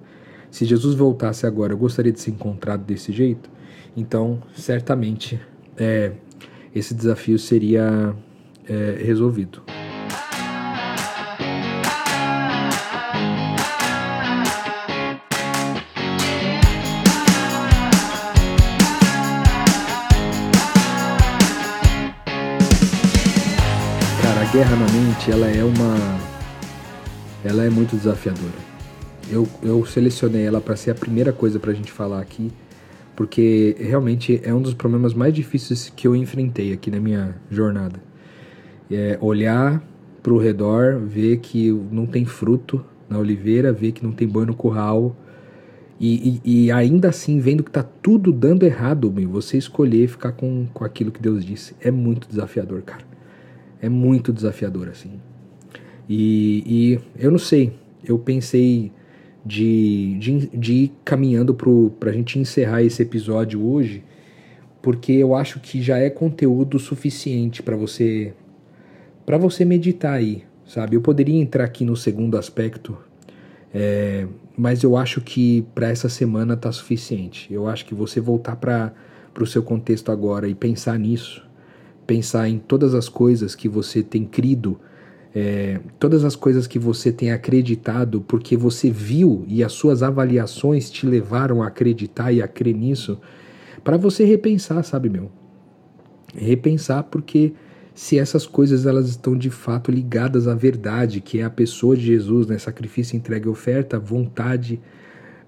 Se 0.52 0.66
Jesus 0.66 0.96
voltasse 0.96 1.46
agora, 1.46 1.74
eu 1.74 1.78
gostaria 1.78 2.12
de 2.12 2.20
ser 2.20 2.32
encontrado 2.32 2.84
desse 2.84 3.12
jeito? 3.12 3.50
Então, 3.96 4.42
certamente, 4.56 5.40
é, 5.78 6.12
esse 6.76 6.94
desafio 6.94 7.40
seria 7.40 8.14
é, 8.68 8.98
resolvido. 9.02 9.62
Guerra 24.51 24.75
na 24.75 24.86
mente, 24.91 25.29
ela 25.32 25.48
é 25.48 25.63
uma. 25.63 25.96
Ela 27.44 27.65
é 27.65 27.70
muito 27.70 27.96
desafiadora. 27.96 28.70
Eu, 29.29 29.48
eu 29.62 29.86
selecionei 29.86 30.44
ela 30.44 30.60
para 30.60 30.75
ser 30.75 30.89
a 30.89 30.96
primeira 30.96 31.32
coisa 31.32 31.60
para 31.60 31.70
a 31.70 31.74
gente 31.74 31.91
falar 31.91 32.20
aqui, 32.20 32.51
porque 33.15 33.75
realmente 33.79 34.41
é 34.44 34.51
um 34.51 34.62
dos 34.62 34.74
problemas 34.74 35.13
mais 35.13 35.34
difíceis 35.36 35.94
que 35.96 36.08
eu 36.08 36.15
enfrentei 36.15 36.74
aqui 36.74 36.89
na 36.89 37.00
minha 37.00 37.36
jornada. 37.51 38.01
É 38.89 39.20
olhar 39.22 39.84
para 40.24 40.34
o 40.34 40.39
redor, 40.39 40.98
ver 40.98 41.38
que 41.38 41.72
não 41.91 42.08
tem 42.08 42.25
fruto 42.25 42.84
na 43.08 43.20
oliveira, 43.20 43.72
ver 43.72 43.91
que 43.91 44.03
não 44.03 44.12
tem 44.12 44.27
boi 44.27 44.48
no 44.48 44.56
curral, 44.56 45.15
e, 46.00 46.41
e, 46.44 46.65
e, 46.65 46.72
ainda 46.72 47.10
assim, 47.10 47.39
vendo 47.39 47.62
que 47.62 47.70
tá 47.70 47.84
tudo 47.84 48.32
dando 48.32 48.63
errado, 48.65 49.12
meu, 49.12 49.29
você 49.29 49.58
escolher 49.58 50.08
ficar 50.08 50.32
com, 50.32 50.65
com 50.74 50.84
aquilo 50.84 51.12
que 51.12 51.22
Deus 51.22 51.46
disse 51.46 51.75
é 51.82 51.91
muito 51.91 52.27
desafiador, 52.27 52.82
cara. 52.82 53.10
É 53.82 53.88
muito 53.88 54.34
desafiador, 54.34 54.90
assim. 54.90 55.20
E, 56.08 56.64
e 56.66 57.00
eu 57.18 57.32
não 57.32 57.38
sei, 57.38 57.74
eu 58.04 58.18
pensei 58.18 58.92
de, 59.46 60.18
de, 60.20 60.48
de 60.48 60.74
ir 60.74 60.92
caminhando 61.06 61.54
para 61.54 62.10
a 62.10 62.14
gente 62.14 62.40
encerrar 62.40 62.82
esse 62.82 63.02
episódio 63.02 63.64
hoje, 63.64 64.04
porque 64.82 65.12
eu 65.12 65.36
acho 65.36 65.60
que 65.60 65.82
já 65.82 65.98
é 65.98 66.10
conteúdo 66.10 66.80
suficiente 66.80 67.62
para 67.62 67.76
você 67.76 68.34
para 69.26 69.38
você 69.38 69.64
meditar 69.64 70.14
aí, 70.14 70.44
sabe? 70.65 70.96
Eu 70.96 71.02
poderia 71.02 71.39
entrar 71.39 71.63
aqui 71.63 71.86
no 71.86 71.96
segundo 71.96 72.36
aspecto, 72.36 72.98
é, 73.72 74.26
mas 74.58 74.82
eu 74.82 74.98
acho 74.98 75.22
que 75.22 75.63
para 75.76 75.88
essa 75.88 76.10
semana 76.10 76.58
tá 76.58 76.72
suficiente. 76.72 77.54
Eu 77.54 77.68
acho 77.68 77.86
que 77.86 77.94
você 77.94 78.20
voltar 78.20 78.56
para 78.56 78.92
o 79.39 79.46
seu 79.46 79.62
contexto 79.62 80.12
agora 80.12 80.48
e 80.48 80.56
pensar 80.56 80.98
nisso, 80.98 81.48
pensar 82.10 82.50
em 82.50 82.58
todas 82.58 82.95
as 82.95 83.08
coisas 83.08 83.54
que 83.54 83.69
você 83.69 84.02
tem 84.02 84.26
crido 84.26 84.80
é, 85.34 85.80
todas 86.00 86.26
as 86.26 86.36
coisas 86.36 86.65
que 86.65 86.80
você 86.80 87.12
tem 87.12 87.32
acreditado 87.32 88.19
porque 88.22 88.58
você 88.58 88.89
viu 88.89 89.45
e 89.48 89.63
as 89.63 89.74
suas 89.74 90.02
avaliações 90.02 90.89
te 90.89 91.06
levaram 91.06 91.62
a 91.62 91.67
acreditar 91.67 92.32
e 92.32 92.41
a 92.41 92.48
crer 92.48 92.76
nisso, 92.76 93.19
para 93.84 93.95
você 93.95 94.26
repensar, 94.26 94.84
sabe, 94.84 95.08
meu? 95.08 95.30
Repensar 96.36 97.04
porque 97.04 97.54
se 97.93 98.17
essas 98.17 98.48
coisas 98.48 98.88
elas 98.88 99.08
estão 99.08 99.38
de 99.38 99.52
fato 99.52 99.91
ligadas 99.91 100.48
à 100.48 100.56
verdade, 100.56 101.22
que 101.22 101.39
é 101.39 101.43
a 101.43 101.50
pessoa 101.50 101.95
de 101.95 102.08
Jesus, 102.08 102.48
né? 102.48 102.58
Sacrifício, 102.58 103.15
entrega 103.15 103.48
oferta, 103.48 104.00
vontade, 104.00 104.82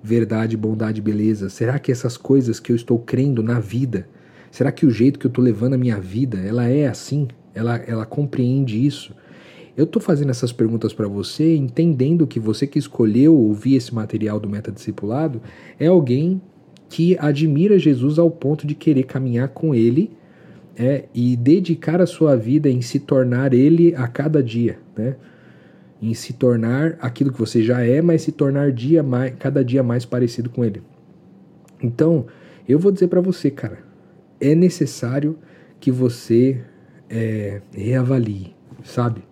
verdade, 0.04 0.56
bondade, 0.56 1.02
beleza. 1.02 1.50
Será 1.50 1.80
que 1.80 1.92
essas 1.92 2.18
coisas 2.18 2.60
que 2.60 2.72
eu 2.72 2.76
estou 2.76 3.00
crendo 3.00 3.42
na 3.42 3.60
vida, 3.60 4.08
será 4.52 4.72
que 4.72 4.86
o 4.86 4.92
jeito 4.92 5.18
que 5.18 5.26
eu 5.26 5.30
estou 5.30 5.44
levando 5.44 5.74
a 5.74 5.78
minha 5.78 6.00
vida, 6.00 6.38
ela 6.38 6.68
é 6.68 6.88
assim? 6.88 7.28
Ela, 7.56 7.78
ela 7.78 8.06
compreende 8.06 8.86
isso? 8.86 9.16
Eu 9.76 9.86
estou 9.86 10.02
fazendo 10.02 10.30
essas 10.30 10.52
perguntas 10.52 10.94
para 10.94 11.08
você, 11.08 11.56
entendendo 11.56 12.28
que 12.28 12.40
você 12.40 12.68
que 12.68 12.78
escolheu 12.78 13.36
ouvir 13.36 13.76
esse 13.76 13.96
material 13.96 14.40
do 14.40 14.50
Metadiscipulado 14.50 15.42
é 15.80 15.88
alguém 15.88 16.42
que 16.90 17.18
admira 17.18 17.80
Jesus 17.80 18.20
ao 18.20 18.30
ponto 18.30 18.68
de 18.68 18.76
querer 18.76 19.04
caminhar 19.04 19.48
com 19.48 19.74
ele 19.74 20.12
é, 20.78 21.06
e 21.14 21.38
dedicar 21.38 22.02
a 22.02 22.06
sua 22.06 22.36
vida 22.36 22.70
em 22.70 22.82
se 22.82 23.00
tornar 23.00 23.54
ele 23.54 23.96
a 23.96 24.08
cada 24.08 24.44
dia, 24.44 24.78
né? 24.98 25.16
Em 26.02 26.14
se 26.14 26.34
tornar 26.34 26.98
aquilo 27.00 27.32
que 27.32 27.40
você 27.40 27.64
já 27.64 27.82
é, 27.82 28.02
mas 28.02 28.24
se 28.24 28.32
tornar 28.32 28.72
dia 28.72 29.02
mais, 29.02 29.34
cada 29.38 29.64
dia 29.64 29.84
mais 29.84 30.04
parecido 30.04 30.50
com 30.50 30.66
ele. 30.66 30.82
Então, 31.82 32.26
eu 32.68 32.78
vou 32.78 32.92
dizer 32.92 33.08
para 33.08 33.22
você, 33.22 33.50
cara, 33.50 33.80
é 34.42 34.56
necessário 34.56 35.38
que 35.80 35.92
você 35.92 36.62
é, 37.10 37.62
reavalie, 37.72 38.56
sabe? 38.84 39.24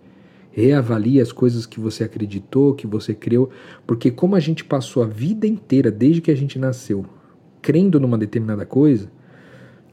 reavalie 0.52 1.20
as 1.20 1.32
coisas 1.32 1.64
que 1.64 1.78
você 1.78 2.04
acreditou, 2.04 2.74
que 2.74 2.86
você 2.86 3.14
creu, 3.14 3.50
porque 3.86 4.10
como 4.10 4.34
a 4.34 4.40
gente 4.40 4.64
passou 4.64 5.02
a 5.02 5.06
vida 5.06 5.46
inteira, 5.46 5.90
desde 5.90 6.20
que 6.20 6.30
a 6.30 6.36
gente 6.36 6.58
nasceu, 6.58 7.06
crendo 7.62 8.00
numa 8.00 8.18
determinada 8.18 8.66
coisa, 8.66 9.10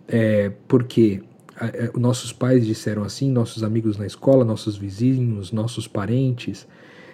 é, 0.08 0.52
porque 0.68 1.22
é, 1.60 1.92
nossos 1.96 2.34
pais 2.34 2.66
disseram 2.66 3.04
assim, 3.04 3.32
nossos 3.32 3.64
amigos 3.64 3.98
na 3.98 4.06
escola, 4.06 4.44
nossos 4.44 4.78
vizinhos, 4.78 5.52
nossos 5.52 5.88
parentes, 5.88 6.68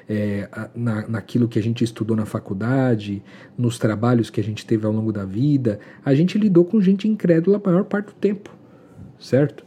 é, 0.08 0.48
na, 0.76 1.08
naquilo 1.08 1.48
que 1.48 1.60
a 1.60 1.64
gente 1.64 1.84
estudou 1.84 2.16
na 2.16 2.26
faculdade, 2.26 3.24
nos 3.58 3.78
trabalhos 3.78 4.30
que 4.30 4.40
a 4.40 4.44
gente 4.44 4.66
teve 4.66 4.86
ao 4.86 4.92
longo 4.92 5.12
da 5.12 5.26
vida, 5.26 5.80
a 6.04 6.14
gente 6.14 6.38
lidou 6.38 6.66
com 6.66 6.82
gente 6.82 7.08
incrédula 7.08 7.62
a 7.64 7.70
maior 7.70 7.84
parte 7.86 8.08
do 8.08 8.14
tempo, 8.14 8.50
certo? 9.20 9.66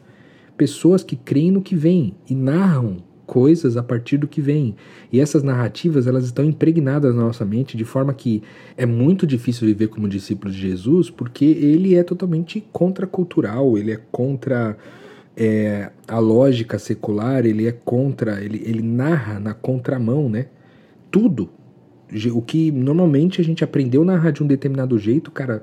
Pessoas 0.57 1.03
que 1.03 1.17
creem 1.17 1.51
no 1.51 1.63
que 1.63 1.77
vem 1.77 2.15
e 2.29 2.35
narram 2.35 2.99
coisas 3.27 3.77
a 3.77 3.83
partir 3.83 4.17
do 4.17 4.29
que 4.29 4.41
vem. 4.41 4.77
E 5.13 5.21
essas 5.21 5.43
narrativas, 5.43 6.07
elas 6.07 6.25
estão 6.25 6.45
impregnadas 6.45 7.15
na 7.15 7.23
nossa 7.23 7.45
mente 7.45 7.77
de 7.77 7.85
forma 7.85 8.15
que 8.15 8.43
é 8.77 8.87
muito 8.87 9.27
difícil 9.27 9.67
viver 9.67 9.89
como 9.89 10.09
discípulo 10.09 10.53
de 10.53 10.59
Jesus, 10.59 11.11
porque 11.11 11.45
ele 11.45 11.97
é 11.97 12.03
totalmente 12.03 12.65
contracultural, 12.73 13.77
ele 13.77 13.93
é 13.93 14.01
contra 14.11 14.77
é, 15.37 15.91
a 16.09 16.19
lógica 16.19 16.79
secular, 16.79 17.45
ele 17.45 17.67
é 17.67 17.73
contra, 17.73 18.43
ele, 18.43 18.63
ele 18.65 18.83
narra 18.83 19.39
na 19.39 19.53
contramão, 19.53 20.29
né? 20.29 20.47
Tudo. 21.11 21.51
O 22.33 22.41
que 22.41 22.71
normalmente 22.71 23.41
a 23.41 23.45
gente 23.45 23.63
aprendeu 23.63 24.05
narrar 24.05 24.31
de 24.31 24.43
um 24.43 24.47
determinado 24.47 24.97
jeito, 24.99 25.31
cara, 25.31 25.63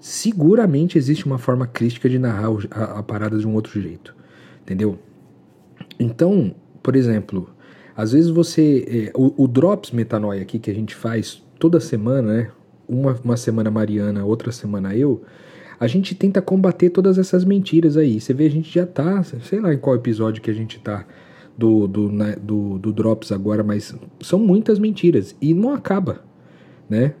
seguramente 0.00 0.98
existe 0.98 1.26
uma 1.26 1.38
forma 1.38 1.66
crítica 1.66 2.08
de 2.08 2.18
narrar 2.18 2.48
a, 2.70 2.98
a 2.98 3.02
parada 3.02 3.38
de 3.38 3.46
um 3.46 3.54
outro 3.54 3.80
jeito. 3.80 4.16
Entendeu? 4.62 4.98
Então, 5.98 6.54
por 6.82 6.96
exemplo, 6.96 7.48
às 7.96 8.12
vezes 8.12 8.30
você. 8.30 9.10
É, 9.14 9.18
o, 9.18 9.44
o, 9.44 9.48
Drops 9.48 9.90
Metanoia 9.90 10.42
aqui 10.42 10.58
que 10.58 10.70
a 10.70 10.74
gente 10.74 10.94
faz 10.94 11.42
toda 11.58 11.80
semana, 11.80 12.32
né? 12.32 12.50
Uma, 12.88 13.18
uma 13.24 13.36
semana 13.36 13.70
Mariana, 13.70 14.24
outra 14.24 14.52
semana 14.52 14.94
eu. 14.94 15.22
A 15.78 15.86
gente 15.86 16.14
tenta 16.14 16.40
combater 16.40 16.90
todas 16.90 17.18
essas 17.18 17.44
mentiras 17.44 17.96
aí. 17.96 18.20
Você 18.20 18.32
vê, 18.32 18.46
a 18.46 18.50
gente 18.50 18.72
já 18.72 18.86
tá. 18.86 19.22
Sei 19.22 19.60
lá 19.60 19.72
em 19.72 19.78
qual 19.78 19.96
episódio 19.96 20.42
que 20.42 20.50
a 20.50 20.54
gente 20.54 20.78
tá 20.78 21.06
do, 21.56 21.86
do, 21.86 22.10
né, 22.10 22.36
do, 22.40 22.78
do 22.78 22.92
Drops 22.92 23.32
agora, 23.32 23.62
mas 23.62 23.94
são 24.20 24.38
muitas 24.38 24.78
mentiras. 24.78 25.34
E 25.40 25.52
não 25.54 25.72
acaba, 25.72 26.24
né? 26.88 27.14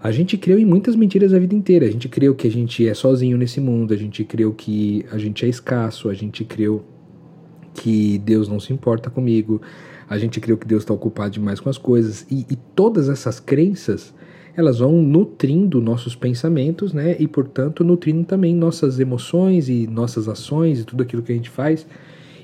A 0.00 0.12
gente 0.12 0.36
criou 0.36 0.58
em 0.58 0.64
muitas 0.64 0.94
mentiras 0.94 1.32
a 1.32 1.38
vida 1.38 1.54
inteira. 1.54 1.86
A 1.86 1.90
gente 1.90 2.08
criou 2.08 2.34
que 2.34 2.46
a 2.46 2.50
gente 2.50 2.86
é 2.86 2.94
sozinho 2.94 3.36
nesse 3.36 3.60
mundo, 3.60 3.92
a 3.92 3.96
gente 3.96 4.22
criou 4.24 4.52
que 4.52 5.04
a 5.10 5.18
gente 5.18 5.44
é 5.44 5.48
escasso, 5.48 6.08
a 6.08 6.14
gente 6.14 6.44
criou 6.44 6.84
que 7.76 8.18
Deus 8.18 8.48
não 8.48 8.58
se 8.58 8.72
importa 8.72 9.10
comigo, 9.10 9.60
a 10.08 10.18
gente 10.18 10.40
creu 10.40 10.56
que 10.56 10.66
Deus 10.66 10.82
está 10.82 10.94
ocupado 10.94 11.30
demais 11.30 11.60
com 11.60 11.68
as 11.68 11.78
coisas, 11.78 12.26
e, 12.30 12.46
e 12.50 12.56
todas 12.74 13.08
essas 13.08 13.38
crenças, 13.38 14.14
elas 14.56 14.78
vão 14.78 15.02
nutrindo 15.02 15.82
nossos 15.82 16.16
pensamentos, 16.16 16.92
né? 16.92 17.14
E 17.18 17.28
portanto 17.28 17.84
nutrindo 17.84 18.24
também 18.24 18.54
nossas 18.54 18.98
emoções 18.98 19.68
e 19.68 19.86
nossas 19.86 20.28
ações 20.28 20.80
e 20.80 20.84
tudo 20.84 21.02
aquilo 21.02 21.22
que 21.22 21.32
a 21.32 21.34
gente 21.34 21.50
faz. 21.50 21.86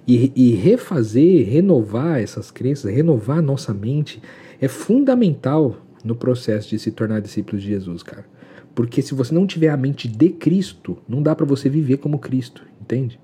E, 0.07 0.33
e 0.35 0.51
refazer, 0.53 1.49
renovar 1.49 2.21
essas 2.21 2.51
crenças, 2.51 2.93
renovar 2.93 3.41
nossa 3.41 3.73
mente 3.73 4.21
é 4.61 4.69
fundamental 4.69 5.77
no 6.05 6.15
processo 6.15 6.71
de 6.71 6.79
se 6.79 6.91
tornar 6.91 7.21
discípulo 7.21 7.59
de 7.59 7.69
Jesus, 7.69 8.03
cara. 8.03 8.27
Porque 8.75 9.01
se 9.01 9.15
você 9.15 9.35
não 9.35 9.47
tiver 9.47 9.69
a 9.69 9.77
mente 9.77 10.09
de 10.09 10.31
Cristo, 10.31 10.99
não 11.09 11.23
dá 11.23 11.35
para 11.35 11.47
você 11.47 11.69
viver 11.69 11.99
como 11.99 12.19
Cristo, 12.19 12.63
entende? 12.81 13.19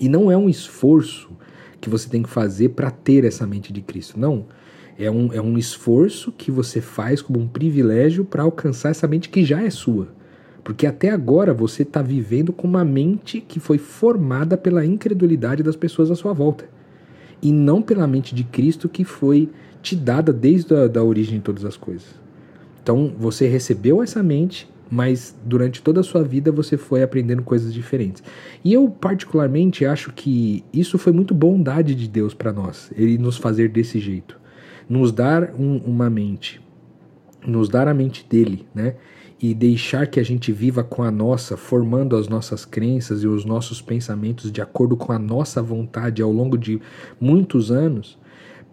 E 0.00 0.08
não 0.08 0.30
é 0.30 0.36
um 0.36 0.48
esforço 0.48 1.30
que 1.80 1.90
você 1.90 2.08
tem 2.08 2.22
que 2.22 2.28
fazer 2.28 2.70
para 2.70 2.90
ter 2.90 3.24
essa 3.24 3.46
mente 3.46 3.72
de 3.72 3.82
Cristo, 3.82 4.18
não. 4.18 4.46
É 4.98 5.10
um, 5.10 5.32
é 5.32 5.40
um 5.40 5.56
esforço 5.56 6.32
que 6.32 6.50
você 6.50 6.80
faz 6.80 7.22
como 7.22 7.40
um 7.40 7.48
privilégio 7.48 8.24
para 8.24 8.42
alcançar 8.42 8.90
essa 8.90 9.08
mente 9.08 9.28
que 9.28 9.44
já 9.44 9.62
é 9.62 9.70
sua. 9.70 10.08
Porque 10.62 10.86
até 10.86 11.10
agora 11.10 11.52
você 11.52 11.82
está 11.82 12.00
vivendo 12.02 12.52
com 12.52 12.68
uma 12.68 12.84
mente 12.84 13.40
que 13.40 13.58
foi 13.58 13.78
formada 13.78 14.56
pela 14.56 14.84
incredulidade 14.84 15.62
das 15.62 15.76
pessoas 15.76 16.10
à 16.10 16.14
sua 16.14 16.32
volta. 16.32 16.68
E 17.42 17.50
não 17.50 17.82
pela 17.82 18.06
mente 18.06 18.34
de 18.34 18.44
Cristo 18.44 18.88
que 18.88 19.04
foi 19.04 19.50
te 19.82 19.96
dada 19.96 20.32
desde 20.32 20.72
a 20.74 20.86
da 20.86 21.02
origem 21.02 21.38
de 21.38 21.44
todas 21.44 21.64
as 21.64 21.76
coisas. 21.76 22.06
Então 22.80 23.12
você 23.18 23.48
recebeu 23.48 24.02
essa 24.02 24.22
mente, 24.22 24.70
mas 24.88 25.34
durante 25.44 25.82
toda 25.82 26.00
a 26.00 26.04
sua 26.04 26.22
vida 26.22 26.52
você 26.52 26.76
foi 26.76 27.02
aprendendo 27.02 27.42
coisas 27.42 27.74
diferentes. 27.74 28.22
E 28.64 28.72
eu, 28.72 28.88
particularmente, 28.88 29.84
acho 29.84 30.12
que 30.12 30.64
isso 30.72 30.98
foi 30.98 31.12
muito 31.12 31.34
bondade 31.34 31.94
de 31.94 32.06
Deus 32.06 32.34
para 32.34 32.52
nós, 32.52 32.92
ele 32.94 33.18
nos 33.18 33.36
fazer 33.36 33.68
desse 33.68 33.98
jeito. 33.98 34.41
Nos 34.92 35.10
dar 35.10 35.54
um, 35.58 35.78
uma 35.78 36.10
mente, 36.10 36.60
nos 37.46 37.68
dar 37.68 37.88
a 37.88 37.94
mente 37.94 38.26
dele, 38.28 38.66
né? 38.74 38.96
e 39.40 39.54
deixar 39.54 40.06
que 40.06 40.20
a 40.20 40.22
gente 40.22 40.52
viva 40.52 40.84
com 40.84 41.02
a 41.02 41.10
nossa, 41.10 41.56
formando 41.56 42.14
as 42.14 42.28
nossas 42.28 42.64
crenças 42.64 43.24
e 43.24 43.26
os 43.26 43.44
nossos 43.44 43.82
pensamentos 43.82 44.52
de 44.52 44.60
acordo 44.60 44.96
com 44.96 45.10
a 45.12 45.18
nossa 45.18 45.60
vontade 45.60 46.22
ao 46.22 46.30
longo 46.30 46.56
de 46.56 46.80
muitos 47.20 47.72
anos, 47.72 48.16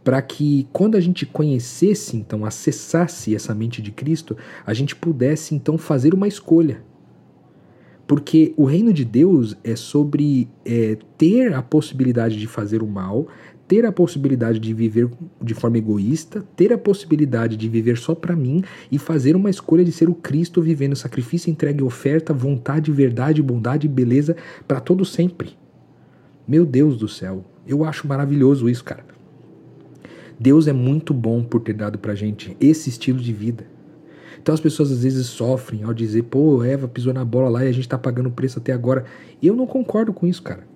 para 0.03 0.21
que 0.21 0.67
quando 0.71 0.95
a 0.95 0.99
gente 0.99 1.25
conhecesse, 1.25 2.15
então, 2.15 2.45
acessasse 2.45 3.34
essa 3.34 3.55
mente 3.55 3.82
de 3.82 3.91
Cristo, 3.91 4.38
a 4.63 4.73
gente 4.73 4.95
pudesse 4.95 5.55
então 5.55 5.75
fazer 5.75 6.13
uma 6.13 6.27
escolha. 6.27 6.84
Porque 8.05 8.53
o 8.58 8.65
reino 8.65 8.91
de 8.91 9.05
Deus 9.05 9.55
é 9.63 9.75
sobre 9.75 10.49
é, 10.65 10.97
ter 11.17 11.53
a 11.53 11.62
possibilidade 11.62 12.38
de 12.38 12.47
fazer 12.47 12.84
o 12.84 12.88
mal, 12.88 13.27
ter 13.69 13.86
a 13.86 13.91
possibilidade 13.91 14.58
de 14.58 14.73
viver 14.73 15.08
de 15.39 15.53
forma 15.53 15.77
egoísta, 15.77 16.43
ter 16.55 16.73
a 16.73 16.77
possibilidade 16.77 17.55
de 17.55 17.69
viver 17.69 17.99
só 17.99 18.15
para 18.15 18.36
mim 18.36 18.63
e 18.91 18.97
fazer 18.97 19.36
uma 19.36 19.47
escolha 19.47 19.86
de 19.86 19.91
ser 19.91 20.10
o 20.10 20.15
Cristo 20.15 20.60
vivendo 20.60 20.95
sacrifício, 20.95 21.51
entrega 21.51 21.79
e 21.79 21.84
oferta, 21.84 22.34
vontade, 22.34 22.91
verdade, 22.91 23.43
bondade 23.43 23.86
e 23.86 23.89
beleza 23.89 24.36
para 24.67 24.79
todo 24.79 25.05
sempre. 25.05 25.51
Meu 26.47 26.65
Deus 26.65 26.97
do 26.97 27.08
céu, 27.08 27.45
eu 27.67 27.86
acho 27.86 28.08
maravilhoso 28.08 28.67
isso, 28.67 28.84
cara. 28.84 29.05
Deus 30.39 30.67
é 30.67 30.73
muito 30.73 31.13
bom 31.13 31.43
por 31.43 31.62
ter 31.62 31.73
dado 31.73 31.99
pra 31.99 32.15
gente 32.15 32.58
esse 32.60 32.89
estilo 32.89 33.19
de 33.19 33.32
vida. 33.32 33.67
Então 34.41 34.51
as 34.51 34.60
pessoas 34.60 34.91
às 34.91 35.03
vezes 35.03 35.27
sofrem 35.27 35.84
ao 35.84 35.93
dizer, 35.93 36.23
pô, 36.23 36.63
Eva 36.63 36.88
pisou 36.88 37.13
na 37.13 37.23
bola 37.23 37.49
lá 37.49 37.63
e 37.63 37.67
a 37.67 37.71
gente 37.71 37.88
tá 37.88 37.99
pagando 37.99 38.32
preço 38.32 38.58
até 38.58 38.73
agora. 38.73 39.05
Eu 39.43 39.55
não 39.55 39.67
concordo 39.67 40.12
com 40.12 40.25
isso, 40.25 40.41
cara. 40.41 40.67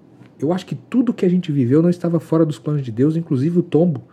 Eu 0.43 0.51
acho 0.51 0.65
que 0.65 0.75
tudo 0.75 1.13
que 1.13 1.25
a 1.25 1.29
gente 1.29 1.51
viveu 1.51 1.81
não 1.81 1.89
estava 1.89 2.19
fora 2.19 2.45
dos 2.45 2.59
planos 2.59 2.83
de 2.83 2.91
Deus, 2.91 3.15
inclusive 3.15 3.59
o 3.59 3.63
tombo 3.63 4.03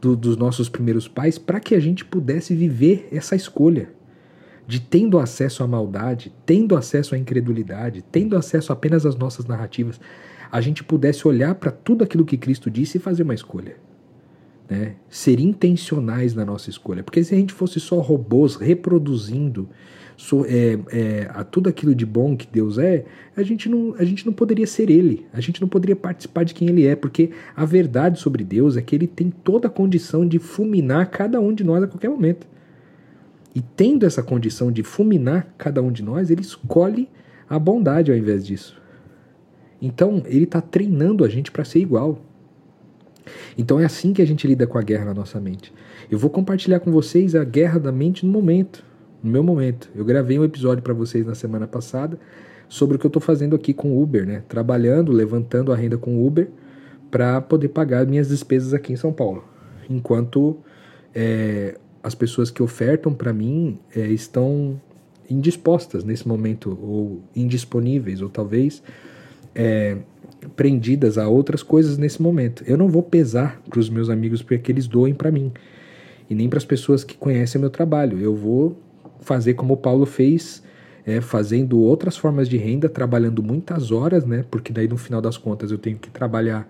do, 0.00 0.16
dos 0.16 0.36
nossos 0.36 0.68
primeiros 0.68 1.08
pais, 1.08 1.38
para 1.38 1.60
que 1.60 1.74
a 1.74 1.80
gente 1.80 2.04
pudesse 2.04 2.54
viver 2.54 3.08
essa 3.10 3.36
escolha 3.36 3.90
de 4.66 4.80
tendo 4.80 5.18
acesso 5.18 5.62
à 5.62 5.66
maldade, 5.66 6.34
tendo 6.44 6.76
acesso 6.76 7.14
à 7.14 7.18
incredulidade, 7.18 8.04
tendo 8.10 8.36
acesso 8.36 8.72
apenas 8.72 9.06
às 9.06 9.14
nossas 9.14 9.46
narrativas, 9.46 10.00
a 10.50 10.60
gente 10.60 10.82
pudesse 10.82 11.26
olhar 11.26 11.54
para 11.54 11.70
tudo 11.70 12.02
aquilo 12.02 12.24
que 12.24 12.36
Cristo 12.36 12.70
disse 12.70 12.98
e 12.98 13.00
fazer 13.00 13.22
uma 13.22 13.34
escolha. 13.34 13.76
Né? 14.68 14.96
Ser 15.08 15.38
intencionais 15.38 16.34
na 16.34 16.44
nossa 16.44 16.68
escolha. 16.68 17.04
Porque 17.04 17.22
se 17.22 17.32
a 17.34 17.38
gente 17.38 17.52
fosse 17.52 17.78
só 17.78 18.00
robôs 18.00 18.56
reproduzindo 18.56 19.68
so, 20.16 20.44
é, 20.46 20.78
é, 20.88 21.30
a 21.30 21.44
tudo 21.44 21.68
aquilo 21.68 21.94
de 21.94 22.06
bom 22.06 22.36
que 22.36 22.46
Deus 22.50 22.78
é, 22.78 23.04
a 23.36 23.42
gente, 23.42 23.68
não, 23.68 23.94
a 23.98 24.04
gente 24.04 24.24
não 24.24 24.32
poderia 24.32 24.66
ser 24.66 24.90
Ele, 24.90 25.26
a 25.32 25.40
gente 25.40 25.60
não 25.60 25.68
poderia 25.68 25.94
participar 25.94 26.44
de 26.44 26.54
quem 26.54 26.68
Ele 26.68 26.86
é, 26.86 26.96
porque 26.96 27.30
a 27.54 27.64
verdade 27.64 28.18
sobre 28.18 28.42
Deus 28.42 28.76
é 28.76 28.82
que 28.82 28.94
Ele 28.94 29.06
tem 29.06 29.30
toda 29.30 29.68
a 29.68 29.70
condição 29.70 30.26
de 30.26 30.38
fulminar 30.38 31.10
cada 31.10 31.40
um 31.40 31.52
de 31.52 31.62
nós 31.62 31.82
a 31.82 31.86
qualquer 31.86 32.08
momento. 32.08 32.46
E 33.54 33.60
tendo 33.60 34.04
essa 34.04 34.22
condição 34.22 34.72
de 34.72 34.82
fulminar 34.82 35.54
cada 35.56 35.82
um 35.82 35.92
de 35.92 36.02
nós, 36.02 36.30
Ele 36.30 36.42
escolhe 36.42 37.08
a 37.48 37.58
bondade 37.58 38.10
ao 38.10 38.16
invés 38.16 38.46
disso. 38.46 38.80
Então, 39.80 40.22
Ele 40.26 40.44
está 40.44 40.60
treinando 40.60 41.24
a 41.24 41.28
gente 41.28 41.50
para 41.50 41.64
ser 41.64 41.80
igual. 41.80 42.22
Então 43.58 43.80
é 43.80 43.84
assim 43.84 44.12
que 44.12 44.22
a 44.22 44.26
gente 44.26 44.46
lida 44.46 44.66
com 44.66 44.78
a 44.78 44.82
guerra 44.82 45.06
na 45.06 45.14
nossa 45.14 45.40
mente. 45.40 45.72
Eu 46.08 46.18
vou 46.18 46.30
compartilhar 46.30 46.78
com 46.78 46.92
vocês 46.92 47.34
a 47.34 47.42
guerra 47.42 47.80
da 47.80 47.90
mente 47.90 48.24
no 48.24 48.30
momento 48.30 48.85
no 49.22 49.30
meu 49.30 49.42
momento. 49.42 49.90
Eu 49.94 50.04
gravei 50.04 50.38
um 50.38 50.44
episódio 50.44 50.82
para 50.82 50.94
vocês 50.94 51.26
na 51.26 51.34
semana 51.34 51.66
passada 51.66 52.18
sobre 52.68 52.96
o 52.96 52.98
que 52.98 53.06
eu 53.06 53.08
estou 53.08 53.22
fazendo 53.22 53.54
aqui 53.54 53.72
com 53.72 54.00
Uber, 54.00 54.26
né? 54.26 54.42
Trabalhando, 54.48 55.12
levantando 55.12 55.72
a 55.72 55.76
renda 55.76 55.96
com 55.96 56.24
Uber 56.26 56.48
para 57.10 57.40
poder 57.40 57.68
pagar 57.68 58.06
minhas 58.06 58.28
despesas 58.28 58.74
aqui 58.74 58.92
em 58.92 58.96
São 58.96 59.12
Paulo. 59.12 59.44
Enquanto 59.88 60.58
é, 61.14 61.78
as 62.02 62.14
pessoas 62.14 62.50
que 62.50 62.62
ofertam 62.62 63.12
para 63.14 63.32
mim 63.32 63.78
é, 63.94 64.06
estão 64.08 64.80
indispostas 65.28 66.04
nesse 66.04 66.26
momento, 66.26 66.78
ou 66.80 67.22
indisponíveis, 67.34 68.20
ou 68.20 68.28
talvez 68.28 68.82
é, 69.54 69.96
prendidas 70.54 71.18
a 71.18 71.28
outras 71.28 71.62
coisas 71.62 71.98
nesse 71.98 72.20
momento. 72.22 72.62
Eu 72.66 72.76
não 72.76 72.88
vou 72.88 73.02
pesar 73.02 73.60
para 73.68 73.80
os 73.80 73.88
meus 73.88 74.08
amigos 74.08 74.42
para 74.42 74.58
que 74.58 74.70
eles 74.70 74.86
doem 74.86 75.14
para 75.14 75.30
mim, 75.30 75.52
e 76.28 76.34
nem 76.34 76.48
para 76.48 76.58
as 76.58 76.64
pessoas 76.64 77.04
que 77.04 77.16
conhecem 77.16 77.60
meu 77.60 77.70
trabalho. 77.70 78.20
Eu 78.20 78.34
vou 78.34 78.76
fazer 79.20 79.54
como 79.54 79.74
o 79.74 79.76
Paulo 79.76 80.06
fez, 80.06 80.62
é, 81.04 81.20
fazendo 81.20 81.78
outras 81.78 82.16
formas 82.16 82.48
de 82.48 82.56
renda, 82.56 82.88
trabalhando 82.88 83.42
muitas 83.42 83.92
horas, 83.92 84.24
né? 84.24 84.44
Porque 84.50 84.72
daí 84.72 84.88
no 84.88 84.96
final 84.96 85.20
das 85.20 85.36
contas 85.36 85.70
eu 85.70 85.78
tenho 85.78 85.98
que 85.98 86.10
trabalhar 86.10 86.68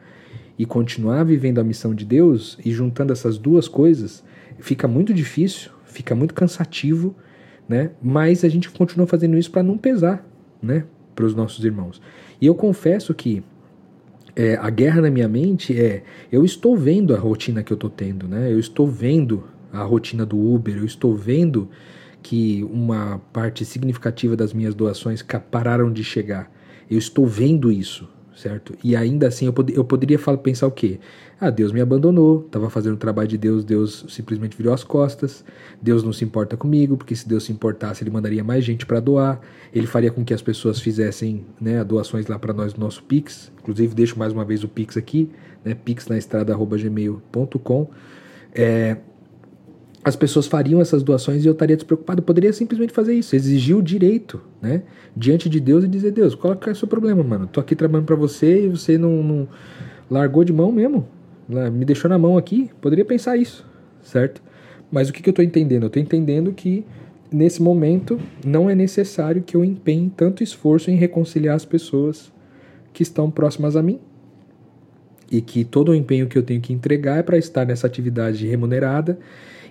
e 0.58 0.64
continuar 0.64 1.24
vivendo 1.24 1.58
a 1.58 1.64
missão 1.64 1.94
de 1.94 2.04
Deus 2.04 2.58
e 2.64 2.72
juntando 2.72 3.12
essas 3.12 3.38
duas 3.38 3.68
coisas, 3.68 4.24
fica 4.58 4.88
muito 4.88 5.12
difícil, 5.12 5.70
fica 5.84 6.14
muito 6.14 6.34
cansativo, 6.34 7.14
né? 7.68 7.90
Mas 8.02 8.44
a 8.44 8.48
gente 8.48 8.70
continua 8.70 9.06
fazendo 9.06 9.36
isso 9.36 9.50
para 9.50 9.62
não 9.62 9.76
pesar, 9.76 10.26
né? 10.62 10.84
Para 11.14 11.24
os 11.24 11.34
nossos 11.34 11.64
irmãos. 11.64 12.00
E 12.40 12.46
eu 12.46 12.54
confesso 12.54 13.14
que 13.14 13.42
é, 14.34 14.56
a 14.56 14.68
guerra 14.68 15.00
na 15.00 15.10
minha 15.10 15.28
mente 15.28 15.78
é 15.80 16.02
eu 16.30 16.44
estou 16.44 16.76
vendo 16.76 17.14
a 17.14 17.18
rotina 17.18 17.62
que 17.62 17.72
eu 17.72 17.76
estou 17.76 17.88
tendo, 17.88 18.28
né? 18.28 18.52
Eu 18.52 18.58
estou 18.58 18.86
vendo 18.86 19.44
a 19.72 19.82
rotina 19.82 20.24
do 20.24 20.38
Uber, 20.38 20.76
eu 20.76 20.84
estou 20.84 21.16
vendo 21.16 21.68
que 22.22 22.64
uma 22.64 23.20
parte 23.32 23.64
significativa 23.64 24.36
das 24.36 24.52
minhas 24.52 24.74
doações 24.74 25.24
pararam 25.50 25.92
de 25.92 26.02
chegar. 26.02 26.50
Eu 26.90 26.98
estou 26.98 27.26
vendo 27.26 27.70
isso, 27.70 28.08
certo? 28.36 28.74
E 28.82 28.94
ainda 28.94 29.28
assim 29.28 29.46
eu, 29.46 29.52
pod 29.52 29.72
eu 29.74 29.84
poderia 29.84 30.18
falar, 30.18 30.38
pensar 30.38 30.66
o 30.66 30.70
quê? 30.70 30.98
Ah, 31.40 31.50
Deus 31.50 31.70
me 31.70 31.80
abandonou, 31.80 32.44
estava 32.46 32.70
fazendo 32.70 32.94
o 32.94 32.98
trabalho 32.98 33.28
de 33.28 33.36
Deus, 33.36 33.64
Deus 33.64 34.06
simplesmente 34.08 34.56
virou 34.56 34.72
as 34.72 34.82
costas, 34.82 35.44
Deus 35.82 36.02
não 36.02 36.12
se 36.12 36.24
importa 36.24 36.56
comigo, 36.56 36.96
porque 36.96 37.14
se 37.14 37.28
Deus 37.28 37.44
se 37.44 37.52
importasse, 37.52 38.02
Ele 38.02 38.10
mandaria 38.10 38.42
mais 38.42 38.64
gente 38.64 38.86
para 38.86 39.00
doar, 39.00 39.40
Ele 39.72 39.86
faria 39.86 40.10
com 40.10 40.24
que 40.24 40.32
as 40.32 40.40
pessoas 40.40 40.80
fizessem 40.80 41.44
né, 41.60 41.84
doações 41.84 42.26
lá 42.26 42.38
para 42.38 42.54
nós 42.54 42.74
no 42.74 42.80
nosso 42.80 43.02
Pix, 43.02 43.52
inclusive 43.60 43.94
deixo 43.94 44.18
mais 44.18 44.32
uma 44.32 44.44
vez 44.44 44.64
o 44.64 44.68
Pix 44.68 44.96
aqui, 44.96 45.30
né, 45.64 45.74
pixnaestrada.gmail.com. 45.74 47.90
É, 48.54 48.96
as 50.06 50.14
pessoas 50.14 50.46
fariam 50.46 50.80
essas 50.80 51.02
doações 51.02 51.44
e 51.44 51.48
eu 51.48 51.52
estaria 51.52 51.74
despreocupado. 51.74 52.20
Eu 52.20 52.24
poderia 52.24 52.52
simplesmente 52.52 52.92
fazer 52.92 53.12
isso, 53.12 53.34
exigir 53.34 53.76
o 53.76 53.82
direito, 53.82 54.40
né? 54.62 54.84
Diante 55.16 55.48
de 55.48 55.58
Deus 55.58 55.82
e 55.82 55.88
dizer: 55.88 56.12
Deus, 56.12 56.32
qual 56.32 56.56
é 56.64 56.70
o 56.70 56.76
seu 56.76 56.86
problema, 56.86 57.24
mano? 57.24 57.48
Tô 57.48 57.58
aqui 57.58 57.74
trabalhando 57.74 58.06
para 58.06 58.14
você 58.14 58.66
e 58.66 58.68
você 58.68 58.96
não, 58.96 59.20
não, 59.20 59.48
largou 60.08 60.44
de 60.44 60.52
mão 60.52 60.70
mesmo, 60.70 61.08
né? 61.48 61.68
me 61.70 61.84
deixou 61.84 62.08
na 62.08 62.16
mão 62.16 62.38
aqui. 62.38 62.70
Poderia 62.80 63.04
pensar 63.04 63.36
isso, 63.36 63.66
certo? 64.00 64.40
Mas 64.92 65.08
o 65.08 65.12
que, 65.12 65.20
que 65.20 65.28
eu 65.28 65.32
estou 65.32 65.44
entendendo? 65.44 65.82
Eu 65.82 65.88
estou 65.88 66.00
entendendo 66.00 66.52
que 66.52 66.86
nesse 67.28 67.60
momento 67.60 68.16
não 68.44 68.70
é 68.70 68.76
necessário 68.76 69.42
que 69.42 69.56
eu 69.56 69.64
empenhe 69.64 70.08
tanto 70.16 70.40
esforço 70.40 70.88
em 70.88 70.94
reconciliar 70.94 71.56
as 71.56 71.64
pessoas 71.64 72.32
que 72.92 73.02
estão 73.02 73.28
próximas 73.28 73.74
a 73.74 73.82
mim. 73.82 73.98
E 75.28 75.40
que 75.40 75.64
todo 75.64 75.88
o 75.88 75.94
empenho 75.96 76.28
que 76.28 76.38
eu 76.38 76.44
tenho 76.44 76.60
que 76.60 76.72
entregar 76.72 77.18
é 77.18 77.22
para 77.24 77.36
estar 77.36 77.66
nessa 77.66 77.88
atividade 77.88 78.46
remunerada 78.46 79.18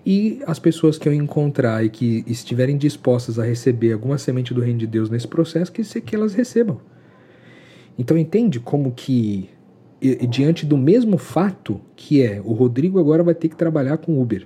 e 0.05 0.39
as 0.45 0.59
pessoas 0.59 0.97
que 0.97 1.09
eu 1.09 1.13
encontrar 1.13 1.83
e 1.83 1.89
que 1.89 2.23
estiverem 2.27 2.77
dispostas 2.77 3.39
a 3.39 3.43
receber 3.43 3.93
alguma 3.93 4.17
semente 4.17 4.53
do 4.53 4.61
reino 4.61 4.77
de 4.77 4.85
Deus 4.85 5.09
nesse 5.09 5.27
processo, 5.27 5.71
que, 5.71 5.81
que 6.01 6.15
elas 6.15 6.35
recebam. 6.35 6.79
Então 7.97 8.15
entende 8.17 8.59
como 8.59 8.91
que, 8.91 9.49
diante 10.29 10.65
do 10.65 10.77
mesmo 10.77 11.17
fato 11.17 11.81
que 11.95 12.21
é, 12.21 12.39
o 12.43 12.53
Rodrigo 12.53 12.99
agora 12.99 13.23
vai 13.23 13.33
ter 13.33 13.49
que 13.49 13.55
trabalhar 13.55 13.97
com 13.97 14.21
Uber. 14.21 14.45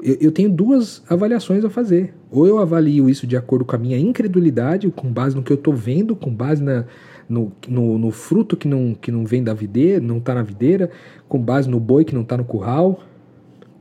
eu, 0.00 0.16
eu 0.20 0.32
tenho 0.32 0.50
duas 0.50 1.02
avaliações 1.08 1.64
a 1.64 1.70
fazer. 1.70 2.14
Ou 2.30 2.46
eu 2.46 2.58
avalio 2.58 3.10
isso 3.10 3.26
de 3.26 3.36
acordo 3.36 3.64
com 3.64 3.74
a 3.74 3.78
minha 3.78 3.98
incredulidade, 3.98 4.88
com 4.90 5.12
base 5.12 5.34
no 5.34 5.42
que 5.42 5.52
eu 5.52 5.56
estou 5.56 5.74
vendo, 5.74 6.14
com 6.14 6.32
base 6.32 6.62
na, 6.62 6.84
no, 7.28 7.50
no, 7.66 7.98
no, 7.98 8.10
fruto 8.12 8.56
que 8.56 8.68
não, 8.68 8.94
que 8.94 9.10
não 9.10 9.24
vem 9.24 9.42
da 9.42 9.52
videira, 9.52 10.00
não 10.00 10.18
está 10.18 10.34
na 10.34 10.42
videira, 10.42 10.88
com 11.28 11.38
base 11.38 11.68
no 11.68 11.80
boi 11.80 12.04
que 12.04 12.14
não 12.14 12.22
está 12.22 12.36
no 12.36 12.44
curral, 12.44 13.00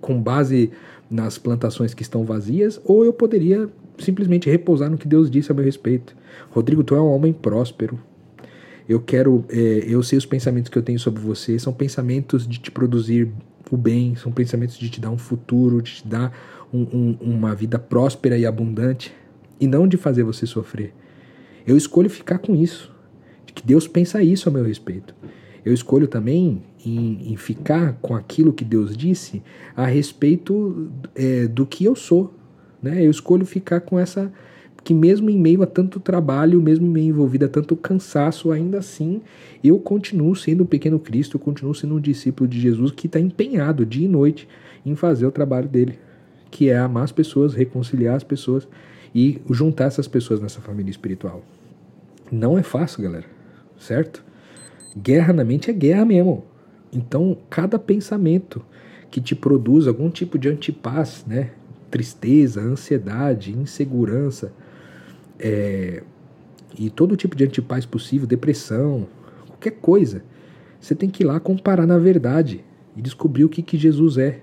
com 0.02 0.22
base 0.22 0.72
nas 1.10 1.38
plantações 1.38 1.94
que 1.94 2.02
estão 2.02 2.26
vazias, 2.26 2.82
ou 2.84 3.06
eu 3.06 3.14
poderia 3.14 3.70
simplesmente 4.00 4.50
repousar 4.50 4.90
no 4.90 4.98
que 4.98 5.08
Deus 5.08 5.30
disse 5.30 5.52
a 5.52 5.56
meu 5.56 5.64
respeito. 5.64 6.16
Rodrigo, 6.50 6.84
tu 6.84 6.96
é 6.96 7.02
um 7.02 7.12
homem 7.12 7.32
próspero. 7.32 8.00
Eu 8.90 9.00
quero, 9.00 9.46
é, 9.50 9.86
eu 9.88 10.02
sei 10.02 10.18
os 10.18 10.26
pensamentos 10.26 10.70
que 10.70 10.78
eu 10.78 10.82
tenho 10.82 11.00
sobre 11.00 11.22
você, 11.22 11.58
são 11.60 11.72
pensamentos 11.72 12.48
de 12.48 12.60
te 12.60 12.72
produzir 12.72 13.32
o 13.70 13.78
bem, 13.78 14.16
são 14.16 14.32
pensamentos 14.32 14.78
de 14.78 14.90
te 14.90 15.00
dar 15.00 15.12
um 15.12 15.18
futuro, 15.18 15.82
de 15.82 15.96
te 15.96 16.08
dar 16.08 16.34
um, 16.74 16.82
um, 16.82 17.18
uma 17.22 17.54
vida 17.54 17.78
próspera 17.78 18.38
e 18.38 18.46
abundante, 18.46 19.14
e 19.60 19.68
não 19.68 19.88
de 19.88 19.98
fazer 19.98 20.24
você 20.24 20.46
sofrer. 20.46 20.94
Eu 21.66 21.78
escolho 21.78 22.10
ficar 22.10 22.40
com 22.40 22.56
isso, 22.56 22.92
de 23.46 23.54
que 23.54 23.66
Deus 23.66 23.88
pensa 23.88 24.24
isso 24.24 24.50
a 24.50 24.52
meu 24.52 24.64
respeito. 24.64 25.14
Eu 25.64 25.74
escolho 25.74 26.08
também 26.08 26.64
em, 26.86 27.32
em 27.32 27.36
ficar 27.36 27.98
com 28.02 28.16
aquilo 28.16 28.54
que 28.54 28.66
Deus 28.66 28.96
disse 28.96 29.42
a 29.76 29.86
respeito 29.86 30.90
é, 31.16 31.48
do 31.48 31.66
que 31.66 31.86
eu 31.86 31.96
sou. 31.96 32.34
Né? 32.82 33.06
Eu 33.06 33.12
escolho 33.12 33.46
ficar 33.46 33.82
com 33.82 34.00
essa 34.00 34.32
que 34.84 34.94
mesmo 34.94 35.30
em 35.30 35.38
meio 35.38 35.62
a 35.62 35.68
tanto 35.68 36.00
trabalho, 36.00 36.62
mesmo 36.62 36.86
em 36.88 36.90
meio 36.90 37.10
envolvido 37.10 37.46
a 37.46 37.48
tanto 37.48 37.76
cansaço, 37.76 38.52
ainda 38.52 38.80
assim 38.80 39.22
eu 39.64 39.78
continuo 39.78 40.36
sendo 40.36 40.64
o 40.64 40.66
pequeno 40.66 41.00
Cristo, 41.00 41.38
eu 41.38 41.40
continuo 41.40 41.76
sendo 41.76 41.96
um 41.96 42.00
discípulo 42.00 42.50
de 42.50 42.60
Jesus 42.60 42.92
que 42.92 43.06
está 43.06 43.20
empenhado 43.20 43.86
dia 43.86 44.06
e 44.06 44.10
noite 44.10 44.48
em 44.86 44.96
fazer 44.96 45.26
o 45.26 45.32
trabalho 45.32 45.68
dele, 45.68 46.00
que 46.50 46.70
é 46.70 46.78
amar 46.78 47.04
as 47.04 47.12
pessoas, 47.12 47.54
reconciliar 47.54 48.16
as 48.16 48.24
pessoas 48.24 48.68
e 49.14 49.40
juntar 49.50 49.86
essas 49.86 50.08
pessoas 50.08 50.40
nessa 50.40 50.62
família 50.62 50.90
espiritual. 50.90 51.44
Não 52.32 52.58
é 52.58 52.64
fácil, 52.64 53.04
galera, 53.04 53.26
certo? 53.78 54.24
Guerra 54.98 55.32
na 55.32 55.44
mente 55.44 55.70
é 55.70 55.74
guerra 55.74 56.06
mesmo. 56.06 56.44
Então, 56.94 57.38
cada 57.50 57.80
pensamento 57.80 58.62
que 59.10 59.22
te 59.22 59.36
produz 59.36 59.88
algum 59.88 60.10
tipo 60.10 60.38
de 60.38 60.50
antipaz, 60.50 61.24
né? 61.28 61.52
Tristeza, 61.90 62.62
ansiedade, 62.62 63.52
insegurança, 63.52 64.54
é, 65.40 66.04
e 66.78 66.90
todo 66.90 67.18
tipo 67.18 67.36
de 67.36 67.44
antipaz 67.44 67.86
possível, 67.86 68.28
depressão, 68.28 69.08
qualquer 69.48 69.72
coisa, 69.72 70.24
você 70.80 70.96
tem 70.96 71.10
que 71.10 71.24
ir 71.24 71.26
lá 71.26 71.40
comparar 71.40 71.86
na 71.86 71.98
verdade 71.98 72.64
e 72.96 73.02
descobrir 73.02 73.44
o 73.44 73.50
que, 73.50 73.62
que 73.62 73.78
Jesus 73.78 74.18
é. 74.18 74.40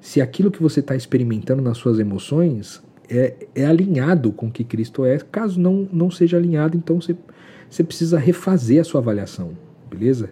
Se 0.00 0.20
aquilo 0.20 0.50
que 0.50 0.62
você 0.62 0.80
está 0.80 0.94
experimentando 0.94 1.60
nas 1.60 1.78
suas 1.78 1.98
emoções 1.98 2.82
é, 3.08 3.34
é 3.54 3.66
alinhado 3.66 4.30
com 4.30 4.46
o 4.46 4.50
que 4.50 4.62
Cristo 4.62 5.04
é, 5.04 5.18
caso 5.18 5.58
não, 5.58 5.88
não 5.92 6.10
seja 6.10 6.36
alinhado, 6.36 6.76
então 6.76 7.00
você, 7.00 7.16
você 7.68 7.82
precisa 7.82 8.18
refazer 8.18 8.80
a 8.80 8.84
sua 8.84 9.00
avaliação, 9.00 9.56
beleza? 9.90 10.30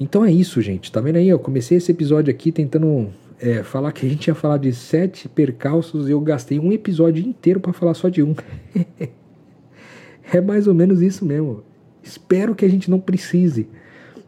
Então 0.00 0.24
é 0.24 0.30
isso, 0.30 0.60
gente. 0.60 0.92
Tá 0.92 1.00
vendo 1.00 1.16
aí? 1.16 1.28
Eu 1.28 1.38
comecei 1.38 1.78
esse 1.78 1.90
episódio 1.90 2.30
aqui 2.30 2.52
tentando 2.52 3.08
é, 3.40 3.62
falar 3.62 3.92
que 3.92 4.06
a 4.06 4.08
gente 4.08 4.28
ia 4.28 4.34
falar 4.34 4.58
de 4.58 4.72
sete 4.72 5.28
percalços 5.28 6.08
e 6.08 6.12
eu 6.12 6.20
gastei 6.20 6.58
um 6.58 6.72
episódio 6.72 7.24
inteiro 7.24 7.60
para 7.60 7.72
falar 7.72 7.94
só 7.94 8.08
de 8.08 8.22
um. 8.22 8.34
é 10.32 10.40
mais 10.40 10.66
ou 10.66 10.74
menos 10.74 11.02
isso 11.02 11.24
mesmo. 11.24 11.62
Espero 12.02 12.54
que 12.54 12.64
a 12.64 12.68
gente 12.68 12.90
não 12.90 13.00
precise 13.00 13.68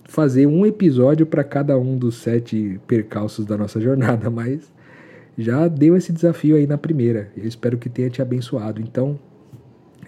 fazer 0.04 0.46
um 0.46 0.66
episódio 0.66 1.24
para 1.24 1.44
cada 1.44 1.78
um 1.78 1.96
dos 1.96 2.16
sete 2.16 2.80
percalços 2.86 3.46
da 3.46 3.56
nossa 3.56 3.80
jornada, 3.80 4.28
mas 4.30 4.72
já 5.38 5.68
deu 5.68 5.96
esse 5.96 6.12
desafio 6.12 6.56
aí 6.56 6.66
na 6.66 6.76
primeira. 6.76 7.30
Eu 7.36 7.46
espero 7.46 7.78
que 7.78 7.88
tenha 7.88 8.10
te 8.10 8.20
abençoado. 8.20 8.80
Então, 8.80 9.18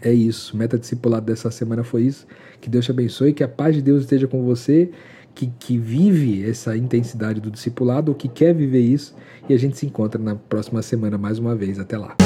é 0.03 0.13
isso. 0.13 0.57
Meta 0.57 0.77
discipulado 0.77 1.27
dessa 1.27 1.51
semana 1.51 1.85
foi 1.85 2.03
isso. 2.03 2.27
Que 2.61 2.69
Deus 2.69 2.85
te 2.85 2.91
abençoe, 2.91 3.33
que 3.33 3.45
a 3.45 3.49
paz 3.49 3.77
de 3.77 3.81
Deus 3.83 4.03
esteja 4.03 4.27
com 4.27 4.43
você 4.43 4.91
que, 5.35 5.53
que 5.59 5.79
vive 5.79 6.49
essa 6.49 6.77
intensidade 6.77 7.41
do 7.41 7.51
discipulado 7.51 8.11
ou 8.11 8.15
que 8.15 8.29
quer 8.29 8.55
viver 8.55 8.81
isso. 8.81 9.15
E 9.49 9.55
a 9.55 9.59
gente 9.59 9.77
se 9.77 9.87
encontra 9.87 10.21
na 10.21 10.35
próxima 10.35 10.83
semana 10.83 11.19
mais 11.19 11.39
uma 11.39 11.55
vez. 11.55 11.79
Até 11.79 11.99
lá. 11.99 12.17